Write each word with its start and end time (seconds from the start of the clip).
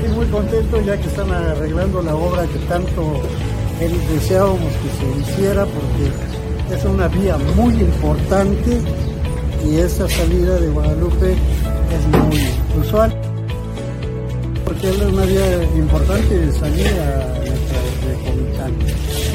Aquí 0.00 0.08
muy 0.12 0.24
contento 0.28 0.80
ya 0.80 0.96
que 0.96 1.08
están 1.08 1.30
arreglando 1.30 2.00
la 2.00 2.16
obra 2.16 2.46
que 2.46 2.58
tanto 2.70 3.20
deseábamos 3.78 4.72
que 4.72 4.88
se 4.96 5.20
hiciera 5.20 5.66
porque 5.66 6.74
es 6.74 6.84
una 6.86 7.06
vía 7.08 7.36
muy 7.54 7.74
importante 7.74 8.80
y 9.62 9.76
esa 9.76 10.08
salida 10.08 10.58
de 10.58 10.70
Guadalupe 10.70 11.32
es 11.32 12.18
muy 12.18 12.82
usual 12.82 13.14
porque 14.64 14.88
es 14.88 15.02
una 15.02 15.24
vía 15.26 15.64
importante 15.76 16.38
de 16.46 16.52
salir 16.52 16.86
a 16.86 17.34
Comitán, 18.24 18.72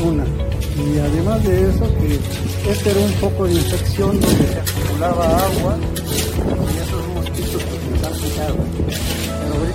una. 0.03 0.25
Y 0.25 0.97
además 0.97 1.43
de 1.43 1.69
eso, 1.69 1.85
que 1.99 2.71
este 2.71 2.89
era 2.89 2.99
un 3.01 3.13
poco 3.13 3.45
de 3.45 3.53
infección 3.53 4.19
donde 4.19 4.47
se 4.47 4.59
acumulaba 4.59 5.37
agua 5.45 5.77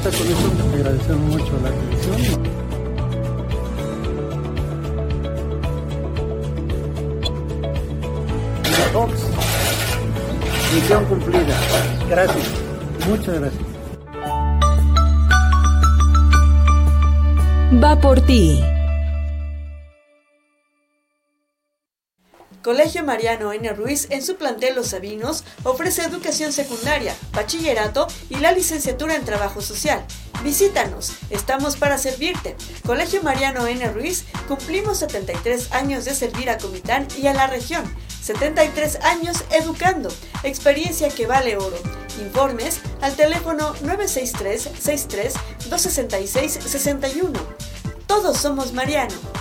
ahorita 0.01 0.19
con 0.19 0.27
eso 0.27 0.75
agradecemos 0.75 1.31
mucho 1.31 1.53
la 1.63 1.69
atención. 1.69 2.61
Misión 10.75 11.05
cumplida. 11.07 11.57
Gracias. 12.09 12.49
Muchas 13.09 13.41
gracias. 13.41 13.65
Va 17.83 18.01
por 18.01 18.21
ti. 18.21 18.63
Colegio 22.63 23.03
Mariano 23.03 23.55
N. 23.55 23.73
Ruiz 23.73 24.07
en 24.11 24.23
su 24.23 24.37
plantel 24.37 24.75
Los 24.75 24.89
Sabinos 24.89 25.45
ofrece 25.65 26.03
educación 26.03 26.53
secundaria, 26.53 27.17
bachillerato 27.33 28.07
y 28.29 28.37
la 28.37 28.53
licenciatura 28.53 29.15
en 29.17 29.25
trabajo 29.25 29.63
social. 29.63 30.05
Visítanos, 30.45 31.13
estamos 31.31 31.77
para 31.77 31.97
servirte. 31.97 32.57
Colegio 32.87 33.23
Mariano 33.23 33.67
N. 33.67 33.87
Ruiz, 33.93 34.27
cumplimos 34.47 34.99
73 34.99 35.73
años 35.73 36.05
de 36.05 36.15
servir 36.15 36.51
a 36.51 36.59
Comitán 36.59 37.09
y 37.17 37.29
a 37.29 37.35
la 37.35 37.47
región. 37.47 37.83
73 38.21 38.97
años 39.05 39.43
educando, 39.51 40.11
experiencia 40.43 41.09
que 41.09 41.27
vale 41.27 41.57
oro. 41.57 41.79
Informes 42.21 42.81
al 43.01 43.17
teléfono 43.17 43.75
963 43.81 44.69
63 44.79 45.33
266 45.71 46.59
61. 46.63 47.41
Todos 48.07 48.37
somos 48.37 48.75
Mariano. 48.75 49.40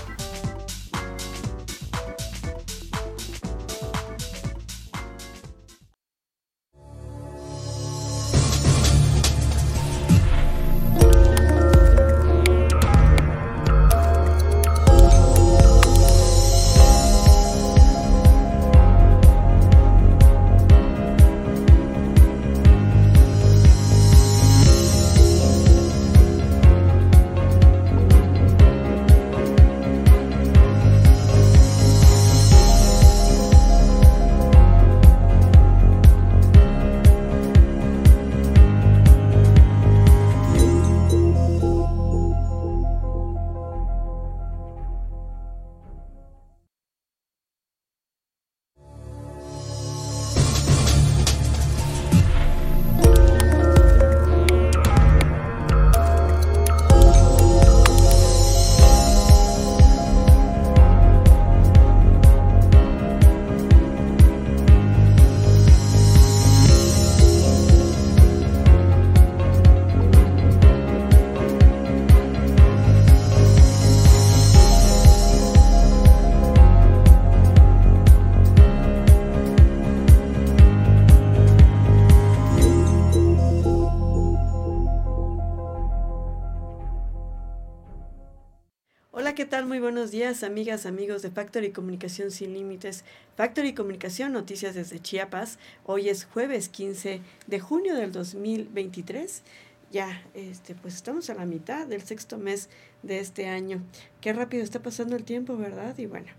Muy 89.69 89.77
buenos 89.77 90.09
días, 90.09 90.41
amigas, 90.41 90.87
amigos 90.87 91.21
de 91.21 91.29
Factory 91.29 91.71
Comunicación 91.71 92.31
Sin 92.31 92.55
Límites. 92.55 93.05
Factory 93.37 93.75
Comunicación, 93.75 94.33
noticias 94.33 94.73
desde 94.73 94.99
Chiapas. 94.99 95.59
Hoy 95.85 96.09
es 96.09 96.25
jueves 96.25 96.69
15 96.69 97.21
de 97.45 97.59
junio 97.59 97.93
del 97.93 98.11
2023. 98.11 99.43
Ya, 99.91 100.23
este, 100.33 100.73
pues 100.73 100.95
estamos 100.95 101.29
a 101.29 101.35
la 101.35 101.45
mitad 101.45 101.85
del 101.85 102.01
sexto 102.01 102.39
mes 102.39 102.67
de 103.03 103.19
este 103.19 103.45
año. 103.45 103.83
Qué 104.21 104.33
rápido 104.33 104.63
está 104.63 104.81
pasando 104.81 105.15
el 105.15 105.23
tiempo, 105.23 105.55
¿verdad? 105.55 105.95
Y 105.99 106.07
bueno, 106.07 106.31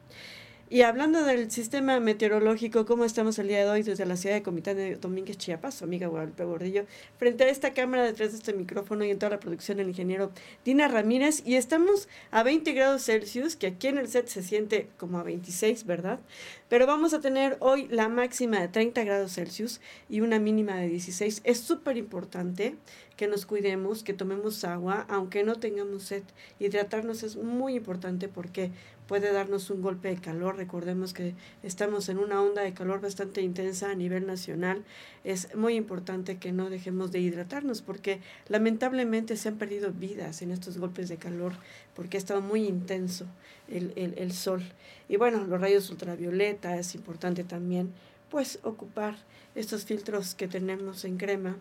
y 0.70 0.82
hablando 0.82 1.24
del 1.24 1.50
sistema 1.50 1.98
meteorológico, 1.98 2.86
¿cómo 2.86 3.04
estamos 3.04 3.40
el 3.40 3.48
día 3.48 3.64
de 3.64 3.68
hoy 3.68 3.82
desde 3.82 4.06
la 4.06 4.16
ciudad 4.16 4.36
de 4.36 4.44
Comitán 4.44 4.76
de 4.76 4.94
Domínguez, 4.94 5.36
Chiapas? 5.36 5.74
Su 5.74 5.84
amiga 5.84 6.06
Guadalupe 6.06 6.44
Gordillo, 6.44 6.86
frente 7.18 7.42
a 7.42 7.48
esta 7.48 7.74
cámara 7.74 8.04
detrás 8.04 8.30
de 8.30 8.38
este 8.38 8.52
micrófono 8.52 9.04
y 9.04 9.10
en 9.10 9.18
toda 9.18 9.30
la 9.30 9.40
producción 9.40 9.80
el 9.80 9.88
ingeniero 9.88 10.30
Dina 10.64 10.86
Ramírez. 10.86 11.42
Y 11.44 11.56
estamos 11.56 12.08
a 12.30 12.44
20 12.44 12.72
grados 12.72 13.04
Celsius, 13.04 13.56
que 13.56 13.66
aquí 13.66 13.88
en 13.88 13.98
el 13.98 14.06
set 14.06 14.28
se 14.28 14.44
siente 14.44 14.88
como 14.96 15.18
a 15.18 15.24
26, 15.24 15.86
¿verdad? 15.86 16.20
Pero 16.70 16.86
vamos 16.86 17.14
a 17.14 17.20
tener 17.20 17.56
hoy 17.58 17.88
la 17.88 18.08
máxima 18.08 18.60
de 18.60 18.68
30 18.68 19.02
grados 19.02 19.34
Celsius 19.34 19.80
y 20.08 20.20
una 20.20 20.38
mínima 20.38 20.76
de 20.76 20.86
16. 20.86 21.40
Es 21.42 21.58
súper 21.58 21.96
importante 21.96 22.76
que 23.16 23.26
nos 23.26 23.44
cuidemos, 23.44 24.04
que 24.04 24.14
tomemos 24.14 24.62
agua, 24.62 25.04
aunque 25.08 25.42
no 25.42 25.56
tengamos 25.56 26.04
sed. 26.04 26.22
Hidratarnos 26.60 27.24
es 27.24 27.34
muy 27.34 27.74
importante 27.74 28.28
porque 28.28 28.70
puede 29.08 29.32
darnos 29.32 29.68
un 29.70 29.82
golpe 29.82 30.10
de 30.10 30.20
calor. 30.20 30.56
Recordemos 30.56 31.12
que 31.12 31.34
estamos 31.64 32.08
en 32.08 32.18
una 32.18 32.40
onda 32.40 32.62
de 32.62 32.72
calor 32.72 33.00
bastante 33.00 33.42
intensa 33.42 33.90
a 33.90 33.96
nivel 33.96 34.24
nacional. 34.24 34.84
Es 35.24 35.52
muy 35.56 35.74
importante 35.74 36.38
que 36.38 36.52
no 36.52 36.70
dejemos 36.70 37.10
de 37.10 37.18
hidratarnos 37.18 37.82
porque 37.82 38.20
lamentablemente 38.46 39.36
se 39.36 39.48
han 39.48 39.58
perdido 39.58 39.90
vidas 39.90 40.40
en 40.42 40.52
estos 40.52 40.78
golpes 40.78 41.08
de 41.08 41.16
calor 41.16 41.54
porque 42.00 42.16
ha 42.16 42.18
estado 42.18 42.40
muy 42.40 42.66
intenso 42.66 43.26
el, 43.68 43.92
el, 43.94 44.14
el 44.16 44.32
sol. 44.32 44.62
Y 45.06 45.18
bueno, 45.18 45.44
los 45.44 45.60
rayos 45.60 45.90
ultravioleta 45.90 46.78
es 46.78 46.94
importante 46.94 47.44
también 47.44 47.92
pues 48.30 48.58
ocupar 48.62 49.16
estos 49.54 49.84
filtros 49.84 50.34
que 50.34 50.48
tenemos 50.48 51.04
en 51.04 51.18
crema 51.18 51.58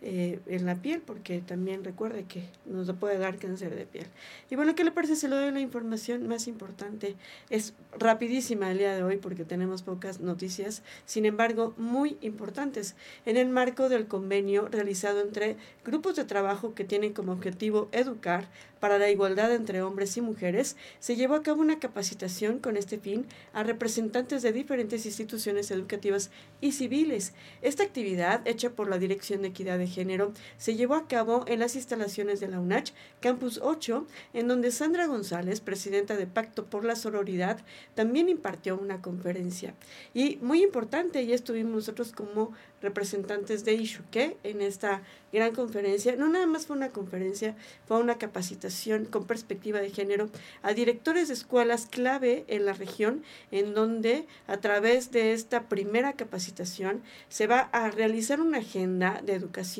eh, 0.00 0.38
en 0.46 0.64
la 0.64 0.76
piel, 0.76 1.00
porque 1.00 1.40
también 1.40 1.82
recuerde 1.82 2.24
que 2.24 2.44
nos 2.66 2.88
puede 2.92 3.18
dar 3.18 3.36
cáncer 3.36 3.74
de 3.74 3.84
piel. 3.84 4.06
Y 4.48 4.54
bueno, 4.54 4.76
¿qué 4.76 4.84
le 4.84 4.92
parece 4.92 5.16
si 5.16 5.26
le 5.26 5.34
doy 5.34 5.50
la 5.50 5.60
información 5.60 6.28
más 6.28 6.46
importante? 6.46 7.16
Es 7.50 7.74
rapidísima 7.98 8.70
el 8.70 8.78
día 8.78 8.94
de 8.94 9.02
hoy 9.02 9.16
porque 9.16 9.44
tenemos 9.44 9.82
pocas 9.82 10.20
noticias, 10.20 10.82
sin 11.04 11.26
embargo, 11.26 11.74
muy 11.76 12.16
importantes. 12.20 12.94
En 13.26 13.36
el 13.36 13.48
marco 13.48 13.88
del 13.88 14.06
convenio 14.06 14.68
realizado 14.68 15.20
entre 15.20 15.56
grupos 15.84 16.14
de 16.14 16.24
trabajo 16.24 16.74
que 16.74 16.84
tienen 16.84 17.12
como 17.12 17.32
objetivo 17.32 17.88
educar 17.90 18.48
para 18.78 18.98
la 18.98 19.10
igualdad 19.10 19.52
entre 19.52 19.82
hombres 19.82 20.16
y 20.16 20.20
mujeres, 20.20 20.76
se 21.00 21.16
llevó 21.16 21.34
a 21.34 21.42
cabo 21.42 21.60
una 21.60 21.80
capacitación 21.80 22.60
con 22.60 22.76
este 22.76 22.98
fin 22.98 23.26
a 23.52 23.64
representantes 23.64 24.42
de 24.42 24.52
diferentes 24.52 25.04
instituciones 25.06 25.72
educativas 25.72 26.30
y 26.60 26.72
civiles. 26.72 27.32
Esta 27.62 27.82
actividad, 27.82 28.46
hecha 28.46 28.70
por 28.70 28.88
la 28.88 28.98
Dirección 28.98 29.42
de 29.42 29.48
Equidad 29.48 29.78
de 29.78 29.87
Género, 29.88 30.32
se 30.56 30.76
llevó 30.76 30.94
a 30.94 31.08
cabo 31.08 31.44
en 31.46 31.60
las 31.60 31.76
instalaciones 31.76 32.40
de 32.40 32.48
la 32.48 32.60
UNACH, 32.60 32.92
Campus 33.20 33.60
8, 33.62 34.06
en 34.34 34.48
donde 34.48 34.70
Sandra 34.70 35.06
González, 35.06 35.60
presidenta 35.60 36.16
de 36.16 36.26
Pacto 36.26 36.66
por 36.66 36.84
la 36.84 36.96
Sororidad, 36.96 37.58
también 37.94 38.28
impartió 38.28 38.76
una 38.76 39.02
conferencia. 39.02 39.74
Y 40.14 40.38
muy 40.42 40.62
importante, 40.62 41.26
ya 41.26 41.34
estuvimos 41.34 41.72
nosotros 41.72 42.12
como 42.12 42.52
representantes 42.80 43.64
de 43.64 43.74
Ishuque 43.74 44.36
en 44.44 44.62
esta 44.62 45.02
gran 45.32 45.54
conferencia. 45.54 46.16
No 46.16 46.28
nada 46.28 46.46
más 46.46 46.66
fue 46.66 46.76
una 46.76 46.90
conferencia, 46.90 47.56
fue 47.86 47.98
una 47.98 48.18
capacitación 48.18 49.04
con 49.04 49.26
perspectiva 49.26 49.80
de 49.80 49.90
género 49.90 50.30
a 50.62 50.72
directores 50.72 51.28
de 51.28 51.34
escuelas 51.34 51.86
clave 51.86 52.44
en 52.48 52.64
la 52.64 52.72
región, 52.72 53.22
en 53.50 53.74
donde 53.74 54.26
a 54.46 54.58
través 54.58 55.10
de 55.10 55.32
esta 55.32 55.68
primera 55.68 56.12
capacitación 56.14 57.02
se 57.28 57.46
va 57.46 57.60
a 57.72 57.90
realizar 57.90 58.40
una 58.40 58.58
agenda 58.58 59.20
de 59.24 59.34
educación 59.34 59.77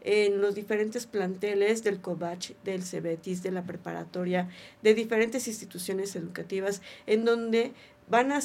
en 0.00 0.40
los 0.40 0.54
diferentes 0.54 1.06
planteles 1.06 1.82
del 1.84 2.00
COVACH, 2.00 2.52
del 2.64 2.82
CEBETIS, 2.82 3.42
de 3.42 3.52
la 3.52 3.64
preparatoria, 3.64 4.48
de 4.82 4.94
diferentes 4.94 5.48
instituciones 5.48 6.16
educativas, 6.16 6.82
en 7.06 7.24
donde 7.24 7.72
van 8.08 8.32
a, 8.32 8.40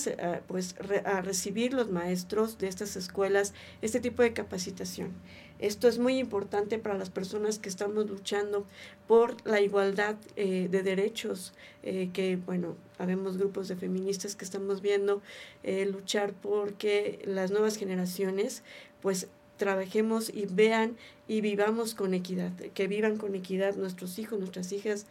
pues, 0.47 0.75
a 1.05 1.21
recibir 1.21 1.73
los 1.73 1.89
maestros 1.89 2.59
de 2.59 2.67
estas 2.67 2.95
escuelas 2.95 3.53
este 3.81 3.99
tipo 3.99 4.21
de 4.21 4.31
capacitación. 4.31 5.11
Esto 5.57 5.87
es 5.87 5.99
muy 5.99 6.17
importante 6.19 6.77
para 6.79 6.97
las 6.97 7.09
personas 7.09 7.59
que 7.59 7.69
estamos 7.69 8.09
luchando 8.09 8.65
por 9.07 9.35
la 9.47 9.61
igualdad 9.61 10.17
eh, 10.35 10.67
de 10.69 10.83
derechos, 10.83 11.53
eh, 11.81 12.09
que 12.13 12.35
bueno, 12.35 12.75
habemos 12.99 13.37
grupos 13.37 13.69
de 13.69 13.77
feministas 13.77 14.35
que 14.35 14.43
estamos 14.43 14.81
viendo 14.81 15.21
eh, 15.63 15.85
luchar 15.85 16.33
porque 16.33 17.19
las 17.25 17.51
nuevas 17.51 17.77
generaciones 17.77 18.63
pues 19.01 19.29
trabajemos 19.57 20.29
y 20.29 20.45
vean 20.45 20.97
y 21.27 21.41
vivamos 21.41 21.95
con 21.95 22.13
equidad, 22.13 22.51
que 22.53 22.87
vivan 22.87 23.17
con 23.17 23.35
equidad 23.35 23.75
nuestros 23.75 24.19
hijos, 24.19 24.39
nuestras 24.39 24.71
hijas. 24.71 25.05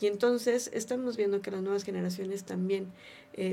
Y 0.00 0.06
entonces 0.06 0.70
estamos 0.72 1.16
viendo 1.16 1.42
que 1.42 1.50
las 1.50 1.62
nuevas 1.62 1.84
generaciones 1.84 2.44
también 2.44 2.86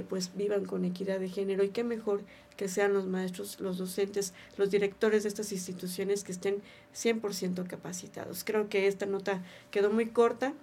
pues 0.07 0.31
vivan 0.35 0.65
con 0.65 0.85
equidad 0.85 1.19
de 1.19 1.29
género 1.29 1.63
y 1.63 1.69
qué 1.69 1.83
mejor 1.83 2.21
que 2.55 2.67
sean 2.67 2.93
los 2.93 3.05
maestros, 3.05 3.59
los 3.59 3.77
docentes, 3.77 4.33
los 4.57 4.71
directores 4.71 5.23
de 5.23 5.29
estas 5.29 5.51
instituciones 5.51 6.23
que 6.23 6.31
estén 6.31 6.61
100% 6.95 7.67
capacitados. 7.67 8.43
Creo 8.43 8.69
que 8.69 8.87
esta 8.87 9.05
nota 9.05 9.43
quedó 9.71 9.91
muy 9.91 10.07
corta, 10.07 10.53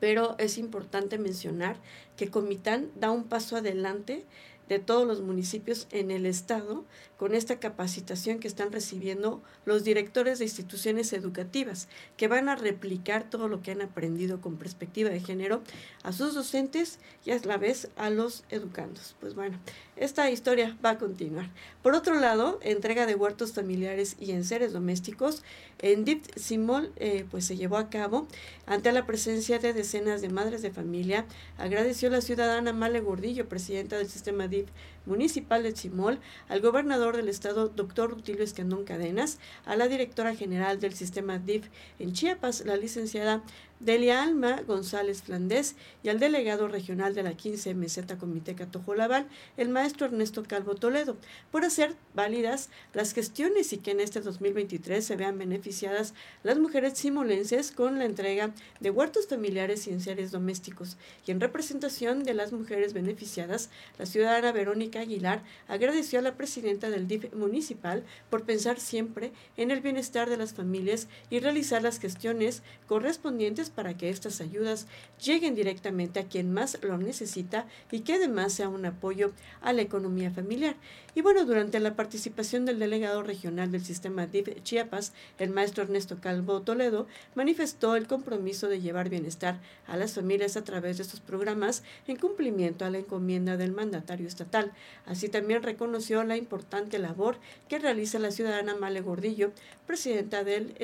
pero 0.00 0.34
es 0.38 0.58
importante 0.58 1.18
mencionar 1.18 1.76
que 2.16 2.28
Comitán 2.28 2.90
da 2.96 3.10
un 3.10 3.24
paso 3.24 3.56
adelante 3.56 4.24
de 4.72 4.78
todos 4.78 5.06
los 5.06 5.20
municipios 5.20 5.86
en 5.90 6.10
el 6.10 6.26
estado 6.26 6.84
con 7.18 7.34
esta 7.34 7.60
capacitación 7.60 8.40
que 8.40 8.48
están 8.48 8.72
recibiendo 8.72 9.42
los 9.64 9.84
directores 9.84 10.38
de 10.38 10.46
instituciones 10.46 11.12
educativas, 11.12 11.86
que 12.16 12.26
van 12.26 12.48
a 12.48 12.56
replicar 12.56 13.30
todo 13.30 13.46
lo 13.46 13.62
que 13.62 13.70
han 13.70 13.80
aprendido 13.80 14.40
con 14.40 14.56
perspectiva 14.56 15.10
de 15.10 15.20
género 15.20 15.62
a 16.02 16.12
sus 16.12 16.34
docentes 16.34 16.98
y 17.24 17.30
a 17.30 17.38
la 17.44 17.58
vez 17.58 17.90
a 17.96 18.10
los 18.10 18.42
educandos. 18.48 19.14
Pues 19.20 19.34
bueno, 19.36 19.58
esta 19.96 20.30
historia 20.30 20.76
va 20.84 20.90
a 20.90 20.98
continuar. 20.98 21.50
Por 21.82 21.94
otro 21.94 22.18
lado, 22.18 22.58
entrega 22.62 23.06
de 23.06 23.14
huertos 23.14 23.52
familiares 23.52 24.16
y 24.18 24.32
enseres 24.32 24.72
domésticos 24.72 25.44
en 25.78 26.04
DIP 26.04 26.24
Simol 26.36 26.92
eh, 26.96 27.24
pues 27.30 27.44
se 27.44 27.56
llevó 27.56 27.76
a 27.76 27.90
cabo 27.90 28.26
ante 28.66 28.90
la 28.90 29.06
presencia 29.06 29.58
de 29.58 29.72
decenas 29.72 30.22
de 30.22 30.28
madres 30.28 30.62
de 30.62 30.70
familia. 30.70 31.26
Agradeció 31.58 32.10
la 32.10 32.20
ciudadana 32.20 32.72
Male 32.72 33.00
Gordillo, 33.00 33.48
presidenta 33.48 33.96
del 33.96 34.08
sistema 34.08 34.48
DIP 34.48 34.61
breathe 34.62 34.70
municipal 35.06 35.62
de 35.62 35.72
Chimol, 35.72 36.18
al 36.48 36.60
gobernador 36.60 37.16
del 37.16 37.28
estado, 37.28 37.68
doctor 37.68 38.10
Rutilio 38.10 38.44
Escandón 38.44 38.84
Cadenas, 38.84 39.38
a 39.64 39.76
la 39.76 39.88
directora 39.88 40.34
general 40.34 40.80
del 40.80 40.94
sistema 40.94 41.38
DIF 41.38 41.68
en 41.98 42.12
Chiapas, 42.12 42.64
la 42.64 42.76
licenciada 42.76 43.42
Delia 43.82 44.22
Alma 44.22 44.62
González 44.64 45.22
Flandés 45.22 45.74
y 46.04 46.08
al 46.08 46.20
delegado 46.20 46.68
regional 46.68 47.16
de 47.16 47.24
la 47.24 47.34
15 47.34 47.74
Meseta 47.74 48.16
Comité 48.16 48.54
Catojolabal, 48.54 49.26
el 49.56 49.70
maestro 49.70 50.06
Ernesto 50.06 50.44
Calvo 50.44 50.76
Toledo, 50.76 51.16
por 51.50 51.64
hacer 51.64 51.96
válidas 52.14 52.70
las 52.94 53.12
gestiones 53.12 53.72
y 53.72 53.78
que 53.78 53.90
en 53.90 53.98
este 53.98 54.20
2023 54.20 55.04
se 55.04 55.16
vean 55.16 55.36
beneficiadas 55.36 56.14
las 56.44 56.60
mujeres 56.60 56.96
simolenses 56.96 57.72
con 57.72 57.98
la 57.98 58.04
entrega 58.04 58.54
de 58.78 58.90
huertos 58.90 59.26
familiares 59.26 59.88
y 59.88 59.90
enseres 59.90 60.30
domésticos. 60.30 60.96
Y 61.26 61.32
en 61.32 61.40
representación 61.40 62.22
de 62.22 62.34
las 62.34 62.52
mujeres 62.52 62.92
beneficiadas, 62.92 63.68
la 63.98 64.06
ciudadana 64.06 64.52
Verónica 64.52 64.91
Aguilar 65.00 65.42
agradeció 65.68 66.18
a 66.18 66.22
la 66.22 66.34
presidenta 66.34 66.90
del 66.90 67.08
DIF 67.08 67.32
municipal 67.34 68.04
por 68.30 68.44
pensar 68.44 68.80
siempre 68.80 69.32
en 69.56 69.70
el 69.70 69.80
bienestar 69.80 70.28
de 70.28 70.36
las 70.36 70.54
familias 70.54 71.08
y 71.30 71.40
realizar 71.40 71.82
las 71.82 71.98
gestiones 71.98 72.62
correspondientes 72.86 73.70
para 73.70 73.96
que 73.96 74.10
estas 74.10 74.40
ayudas 74.40 74.86
lleguen 75.24 75.54
directamente 75.54 76.20
a 76.20 76.24
quien 76.24 76.52
más 76.52 76.78
lo 76.82 76.98
necesita 76.98 77.66
y 77.90 78.00
que 78.00 78.14
además 78.14 78.52
sea 78.52 78.68
un 78.68 78.86
apoyo 78.86 79.32
a 79.60 79.72
la 79.72 79.82
economía 79.82 80.30
familiar. 80.30 80.76
Y 81.14 81.20
bueno, 81.20 81.44
durante 81.44 81.78
la 81.80 81.94
participación 81.94 82.64
del 82.64 82.78
delegado 82.78 83.22
regional 83.22 83.70
del 83.70 83.84
sistema 83.84 84.26
DIF 84.26 84.62
Chiapas, 84.62 85.12
el 85.38 85.50
maestro 85.50 85.84
Ernesto 85.84 86.18
Calvo 86.20 86.62
Toledo, 86.62 87.06
manifestó 87.34 87.96
el 87.96 88.06
compromiso 88.06 88.68
de 88.68 88.80
llevar 88.80 89.10
bienestar 89.10 89.60
a 89.86 89.96
las 89.96 90.14
familias 90.14 90.56
a 90.56 90.64
través 90.64 90.96
de 90.96 91.02
estos 91.02 91.20
programas 91.20 91.82
en 92.06 92.16
cumplimiento 92.16 92.84
a 92.84 92.90
la 92.90 92.98
encomienda 92.98 93.56
del 93.56 93.72
mandatario 93.72 94.26
estatal. 94.26 94.72
Así 95.06 95.28
también 95.28 95.62
reconoció 95.62 96.22
la 96.24 96.36
importante 96.36 96.98
labor 96.98 97.38
que 97.68 97.78
realiza 97.78 98.18
la 98.18 98.30
ciudadana 98.30 98.76
Male 98.76 99.00
Gordillo, 99.00 99.52
presidenta 99.86 100.44
del 100.44 100.74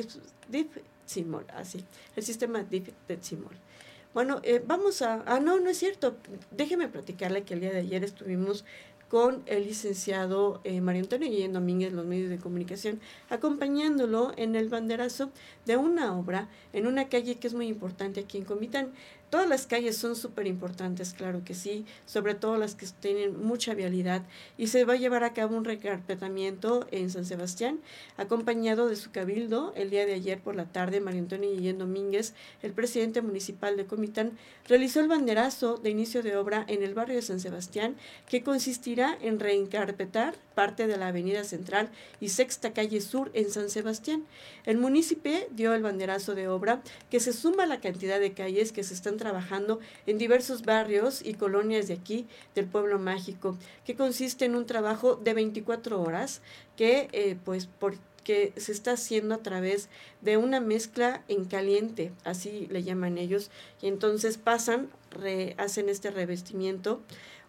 así, 1.55 1.85
el 2.17 2.23
sistema 2.23 2.63
DIF 2.63 2.91
de 3.07 3.19
Simol. 3.23 3.57
Bueno, 4.15 4.41
eh, 4.43 4.63
vamos 4.67 5.03
a... 5.03 5.23
Ah, 5.27 5.39
no, 5.39 5.61
no 5.61 5.71
es 5.71 5.79
cierto. 5.79 6.17
Déjeme 6.51 6.89
platicarle 6.89 7.45
que 7.45 7.55
el 7.55 7.61
día 7.61 7.73
de 7.73 7.79
ayer 7.79 8.05
estuvimos 8.05 8.65
con 9.09 9.43
el 9.47 9.65
licenciado 9.65 10.61
eh, 10.65 10.81
Mario 10.81 11.03
Antonio 11.03 11.31
Guillén 11.31 11.53
Domínguez, 11.53 11.93
los 11.93 12.05
medios 12.05 12.29
de 12.29 12.39
comunicación, 12.39 13.01
acompañándolo 13.31 14.33
en 14.37 14.55
el 14.55 14.69
banderazo 14.69 15.31
de 15.65 15.77
una 15.77 16.17
obra 16.17 16.49
en 16.73 16.87
una 16.87 17.09
calle 17.09 17.37
que 17.37 17.47
es 17.47 17.55
muy 17.55 17.69
importante 17.69 18.21
aquí 18.21 18.39
en 18.39 18.45
Comitán. 18.45 18.93
Todas 19.31 19.47
las 19.47 19.67
calles 19.67 19.99
son 19.99 20.17
súper 20.17 20.47
importantes, 20.47 21.13
claro 21.13 21.43
que 21.45 21.53
sí, 21.53 21.85
sobre 22.07 22.35
todo 22.35 22.57
las 22.57 22.75
que 22.75 22.87
tienen 22.99 23.39
mucha 23.39 23.75
vialidad 23.75 24.23
y 24.57 24.69
se 24.69 24.87
va 24.87 24.95
a 24.95 24.97
llevar 24.97 25.23
a 25.23 25.35
cabo 25.35 25.55
un 25.55 25.67
recarpetamiento 25.67 26.87
en 26.93 27.11
San 27.11 27.27
Sebastián, 27.27 27.79
acompañado 28.17 28.89
de 28.89 28.97
su 28.97 29.11
cabildo. 29.11 29.75
El 29.77 29.91
día 29.91 30.07
de 30.07 30.15
ayer 30.15 30.41
por 30.41 30.57
la 30.57 30.65
tarde, 30.65 31.01
María 31.01 31.21
Antonio 31.21 31.51
Guillén 31.51 31.77
Domínguez, 31.77 32.33
el 32.63 32.73
presidente 32.73 33.21
municipal 33.21 33.77
de 33.77 33.85
Comitán, 33.85 34.39
realizó 34.67 35.01
el 35.01 35.09
banderazo 35.09 35.77
de 35.77 35.91
inicio 35.91 36.23
de 36.23 36.37
obra 36.39 36.65
en 36.67 36.83
el 36.83 36.95
barrio 36.95 37.17
de 37.17 37.23
San 37.23 37.39
Sebastián, 37.39 37.97
que 38.27 38.43
consistirá 38.43 39.19
en 39.21 39.41
reencarpetar 39.41 40.37
parte 40.55 40.87
de 40.87 40.97
la 40.97 41.09
avenida 41.09 41.45
central 41.45 41.91
y 42.19 42.31
sexta 42.31 42.73
calle 42.73 43.03
sur 43.03 43.31
en 43.35 43.51
San 43.51 43.69
Sebastián. 43.69 44.25
El 44.65 44.79
municipio 44.79 45.33
dio 45.51 45.75
el 45.75 45.83
banderazo 45.83 46.35
de 46.35 46.49
obra 46.49 46.83
que 47.11 47.21
se 47.21 47.35
suma 47.35 47.65
a 47.65 47.67
la 47.67 47.81
cantidad 47.81 48.19
de 48.19 48.33
calles 48.33 48.73
que 48.73 48.83
se 48.83 48.95
están 48.95 49.18
trabajando 49.19 49.81
en 50.07 50.17
diversos 50.17 50.63
barrios 50.63 51.21
y 51.23 51.35
colonias 51.35 51.89
de 51.89 51.95
aquí, 51.95 52.27
del 52.55 52.67
pueblo 52.67 52.99
mágico, 52.99 53.59
que 53.85 53.95
consiste 53.95 54.47
en 54.47 54.57
un 54.57 54.65
trabajo 54.65 55.17
de 55.17 55.35
24 55.35 56.01
horas 56.01 56.41
que 56.77 57.11
eh, 57.13 57.37
pues 57.45 57.69
porque 57.79 58.55
se 58.57 58.73
está 58.73 58.93
haciendo 58.93 59.35
a 59.35 59.43
través 59.43 59.91
de 60.23 60.39
una 60.39 60.61
mezcla 60.61 61.23
en 61.29 61.45
caliente, 61.45 62.13
así 62.25 62.67
le 62.71 62.83
llaman 62.83 63.19
ellos, 63.19 63.51
y 63.83 63.89
entonces 63.89 64.39
pasan, 64.39 64.89
hacen 65.59 65.89
este 65.89 66.11
revestimiento 66.11 67.03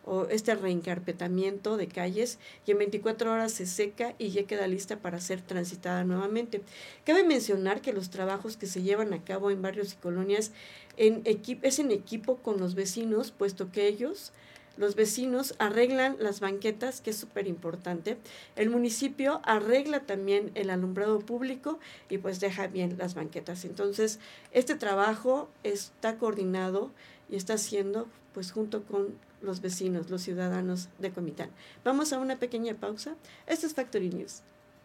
o 0.06 0.26
este 0.26 0.56
reencarpetamiento 0.56 1.78
de 1.78 1.88
calles 1.88 2.40
y 2.66 2.72
en 2.72 2.80
24 2.80 3.32
horas 3.32 3.52
se 3.52 3.66
seca 3.66 4.16
y 4.18 4.30
ya 4.30 4.44
queda 4.44 4.68
lista 4.68 4.98
para 4.98 5.20
ser 5.20 5.42
transitada 5.42 6.04
nuevamente. 6.04 6.62
Cabe 7.06 7.24
mencionar 7.24 7.82
que 7.82 7.94
los 7.94 8.10
trabajos 8.10 8.58
que 8.58 8.68
se 8.68 8.82
llevan 8.82 9.14
a 9.14 9.24
cabo 9.24 9.52
en 9.52 9.62
barrios 9.62 9.94
y 9.94 9.98
colonias 9.98 10.52
en 10.98 11.22
es 11.26 11.80
en 11.80 11.92
equipo 11.92 12.38
con 12.38 12.60
los 12.60 12.76
vecinos, 12.76 13.32
puesto 13.32 13.72
que 13.72 13.88
ellos 13.88 14.32
los 14.80 14.96
vecinos 14.96 15.56
arreglan 15.60 16.16
las 16.20 16.40
banquetas, 16.40 17.02
que 17.02 17.10
es 17.10 17.18
súper 17.18 17.48
importante. 17.48 18.18
El 18.56 18.70
municipio 18.70 19.42
arregla 19.44 20.00
también 20.06 20.52
el 20.56 20.70
alumbrado 20.70 21.20
público 21.20 21.80
y 22.10 22.18
pues 22.18 22.40
deja 22.40 22.68
bien 22.68 22.98
las 22.98 23.14
banquetas. 23.14 23.66
Entonces, 23.66 24.20
este 24.54 24.76
trabajo 24.76 25.50
está 25.64 26.18
coordinado 26.18 26.92
y 27.30 27.36
está 27.36 27.56
haciendo 27.56 28.08
pues 28.34 28.54
junto 28.54 28.84
con 28.86 29.16
los 29.42 29.62
vecinos, 29.62 30.10
los 30.10 30.22
ciudadanos 30.22 30.90
de 31.00 31.12
Comitán. 31.12 31.50
Vamos 31.84 32.14
a 32.14 32.20
una 32.20 32.38
pequeña 32.38 32.76
pausa. 32.76 33.16
Esto 33.48 33.68
es 33.68 33.74
Factory 33.74 34.10
News. 34.10 34.42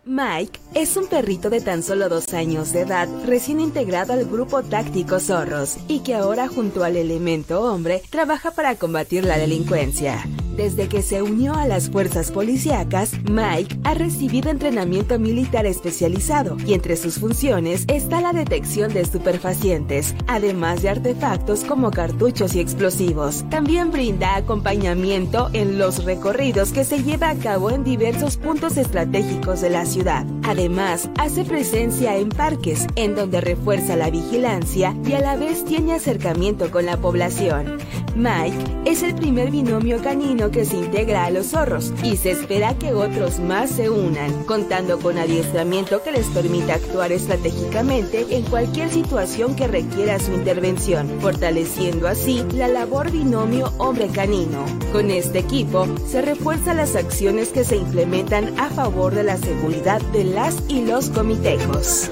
Mike 0.06 0.60
es 0.74 0.98
un 0.98 1.06
perrito 1.06 1.48
de 1.48 1.62
tan 1.62 1.82
solo 1.82 2.10
dos 2.10 2.34
años 2.34 2.72
de 2.74 2.82
edad, 2.82 3.08
recién 3.24 3.58
integrado 3.58 4.12
al 4.12 4.26
grupo 4.26 4.62
táctico 4.62 5.18
Zorros, 5.18 5.78
y 5.88 6.00
que 6.00 6.14
ahora 6.14 6.46
junto 6.46 6.84
al 6.84 6.96
elemento 6.96 7.62
hombre 7.62 8.02
trabaja 8.10 8.50
para 8.50 8.76
combatir 8.76 9.24
la 9.24 9.38
delincuencia. 9.38 10.22
Desde 10.56 10.88
que 10.88 11.02
se 11.02 11.20
unió 11.20 11.54
a 11.54 11.66
las 11.66 11.90
fuerzas 11.90 12.30
policíacas, 12.30 13.12
Mike 13.28 13.76
ha 13.82 13.94
recibido 13.94 14.50
entrenamiento 14.50 15.18
militar 15.18 15.66
especializado 15.66 16.56
y 16.64 16.74
entre 16.74 16.96
sus 16.96 17.18
funciones 17.18 17.84
está 17.88 18.20
la 18.20 18.32
detección 18.32 18.94
de 18.94 19.00
estupefacientes, 19.00 20.14
además 20.28 20.82
de 20.82 20.90
artefactos 20.90 21.64
como 21.64 21.90
cartuchos 21.90 22.54
y 22.54 22.60
explosivos. 22.60 23.44
También 23.50 23.90
brinda 23.90 24.36
acompañamiento 24.36 25.50
en 25.54 25.76
los 25.76 26.04
recorridos 26.04 26.70
que 26.70 26.84
se 26.84 27.02
lleva 27.02 27.30
a 27.30 27.36
cabo 27.36 27.72
en 27.72 27.82
diversos 27.82 28.36
puntos 28.36 28.76
estratégicos 28.76 29.60
de 29.60 29.70
la 29.70 29.86
ciudad. 29.86 30.24
Además, 30.44 31.10
hace 31.18 31.44
presencia 31.44 32.16
en 32.16 32.28
parques, 32.28 32.86
en 32.94 33.16
donde 33.16 33.40
refuerza 33.40 33.96
la 33.96 34.10
vigilancia 34.10 34.96
y 35.04 35.14
a 35.14 35.20
la 35.20 35.36
vez 35.36 35.64
tiene 35.64 35.94
acercamiento 35.94 36.70
con 36.70 36.86
la 36.86 36.96
población. 36.96 37.78
Mike 38.14 38.82
es 38.84 39.02
el 39.02 39.16
primer 39.16 39.50
binomio 39.50 40.00
canino 40.00 40.43
que 40.50 40.64
se 40.64 40.76
integra 40.76 41.24
a 41.24 41.30
los 41.30 41.48
zorros 41.48 41.92
y 42.02 42.16
se 42.16 42.32
espera 42.32 42.74
que 42.78 42.92
otros 42.92 43.38
más 43.38 43.70
se 43.70 43.90
unan, 43.90 44.44
contando 44.44 44.98
con 44.98 45.18
adiestramiento 45.18 46.02
que 46.02 46.12
les 46.12 46.26
permita 46.26 46.74
actuar 46.74 47.12
estratégicamente 47.12 48.26
en 48.30 48.44
cualquier 48.44 48.90
situación 48.90 49.54
que 49.56 49.66
requiera 49.66 50.18
su 50.18 50.32
intervención, 50.32 51.08
fortaleciendo 51.20 52.08
así 52.08 52.44
la 52.54 52.68
labor 52.68 53.10
binomio 53.10 53.72
hombre-canino. 53.78 54.64
Con 54.92 55.10
este 55.10 55.40
equipo 55.40 55.86
se 56.06 56.22
refuerzan 56.22 56.76
las 56.76 56.96
acciones 56.96 57.50
que 57.50 57.64
se 57.64 57.76
implementan 57.76 58.58
a 58.58 58.70
favor 58.70 59.14
de 59.14 59.24
la 59.24 59.36
seguridad 59.36 60.00
de 60.12 60.24
las 60.24 60.62
y 60.68 60.84
los 60.84 61.10
comitejos. 61.10 62.10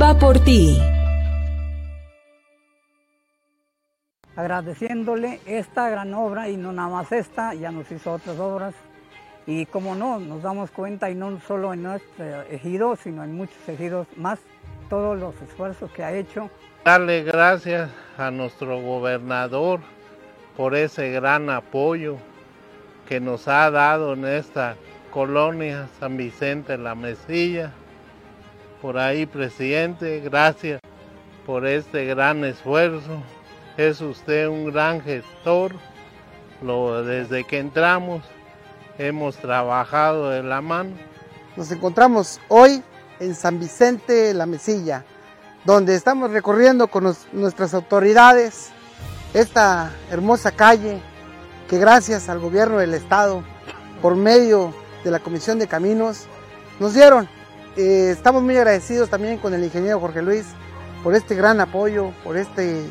Va 0.00 0.18
por 0.18 0.38
ti. 0.40 0.78
Agradeciéndole 4.36 5.40
esta 5.46 5.88
gran 5.88 6.12
obra 6.14 6.48
y 6.48 6.56
no 6.56 6.72
nada 6.72 6.88
más 6.88 7.12
esta, 7.12 7.54
ya 7.54 7.70
nos 7.70 7.90
hizo 7.92 8.12
otras 8.12 8.38
obras. 8.38 8.74
Y 9.46 9.66
como 9.66 9.94
no, 9.94 10.18
nos 10.18 10.42
damos 10.42 10.70
cuenta 10.70 11.10
y 11.10 11.14
no 11.14 11.38
solo 11.40 11.72
en 11.72 11.84
nuestro 11.84 12.42
ejido, 12.50 12.96
sino 12.96 13.22
en 13.22 13.36
muchos 13.36 13.68
ejidos 13.68 14.06
más, 14.16 14.40
todos 14.88 15.18
los 15.18 15.40
esfuerzos 15.42 15.90
que 15.92 16.02
ha 16.02 16.12
hecho. 16.12 16.50
Darle 16.84 17.22
gracias 17.22 17.90
a 18.18 18.30
nuestro 18.30 18.80
gobernador 18.80 19.80
por 20.56 20.74
ese 20.74 21.10
gran 21.10 21.50
apoyo 21.50 22.16
que 23.08 23.20
nos 23.20 23.48
ha 23.48 23.70
dado 23.70 24.14
en 24.14 24.24
esta 24.24 24.76
colonia 25.10 25.88
San 26.00 26.16
Vicente 26.16 26.76
La 26.78 26.94
Mesilla 26.94 27.72
por 28.84 28.98
ahí, 28.98 29.24
presidente. 29.24 30.20
Gracias 30.20 30.78
por 31.46 31.66
este 31.66 32.04
gran 32.04 32.44
esfuerzo. 32.44 33.22
Es 33.78 34.02
usted 34.02 34.46
un 34.46 34.66
gran 34.66 35.00
gestor. 35.00 35.72
Lo, 36.60 37.02
desde 37.02 37.44
que 37.44 37.60
entramos 37.60 38.22
hemos 38.98 39.36
trabajado 39.36 40.28
de 40.28 40.42
la 40.42 40.60
mano. 40.60 40.90
Nos 41.56 41.72
encontramos 41.72 42.42
hoy 42.48 42.82
en 43.20 43.34
San 43.34 43.58
Vicente 43.58 44.34
La 44.34 44.44
Mesilla, 44.44 45.02
donde 45.64 45.94
estamos 45.94 46.30
recorriendo 46.30 46.88
con 46.88 47.10
nuestras 47.32 47.72
autoridades 47.72 48.68
esta 49.32 49.92
hermosa 50.10 50.52
calle 50.52 51.00
que 51.70 51.78
gracias 51.78 52.28
al 52.28 52.38
gobierno 52.38 52.76
del 52.76 52.92
estado, 52.92 53.44
por 54.02 54.14
medio 54.14 54.74
de 55.04 55.10
la 55.10 55.20
Comisión 55.20 55.58
de 55.58 55.68
Caminos, 55.68 56.26
nos 56.78 56.92
dieron 56.92 57.26
eh, 57.76 58.10
estamos 58.10 58.42
muy 58.42 58.56
agradecidos 58.56 59.08
también 59.08 59.38
con 59.38 59.52
el 59.54 59.64
ingeniero 59.64 60.00
Jorge 60.00 60.22
Luis 60.22 60.46
por 61.02 61.14
este 61.14 61.34
gran 61.34 61.60
apoyo, 61.60 62.12
por 62.22 62.36
este, 62.36 62.84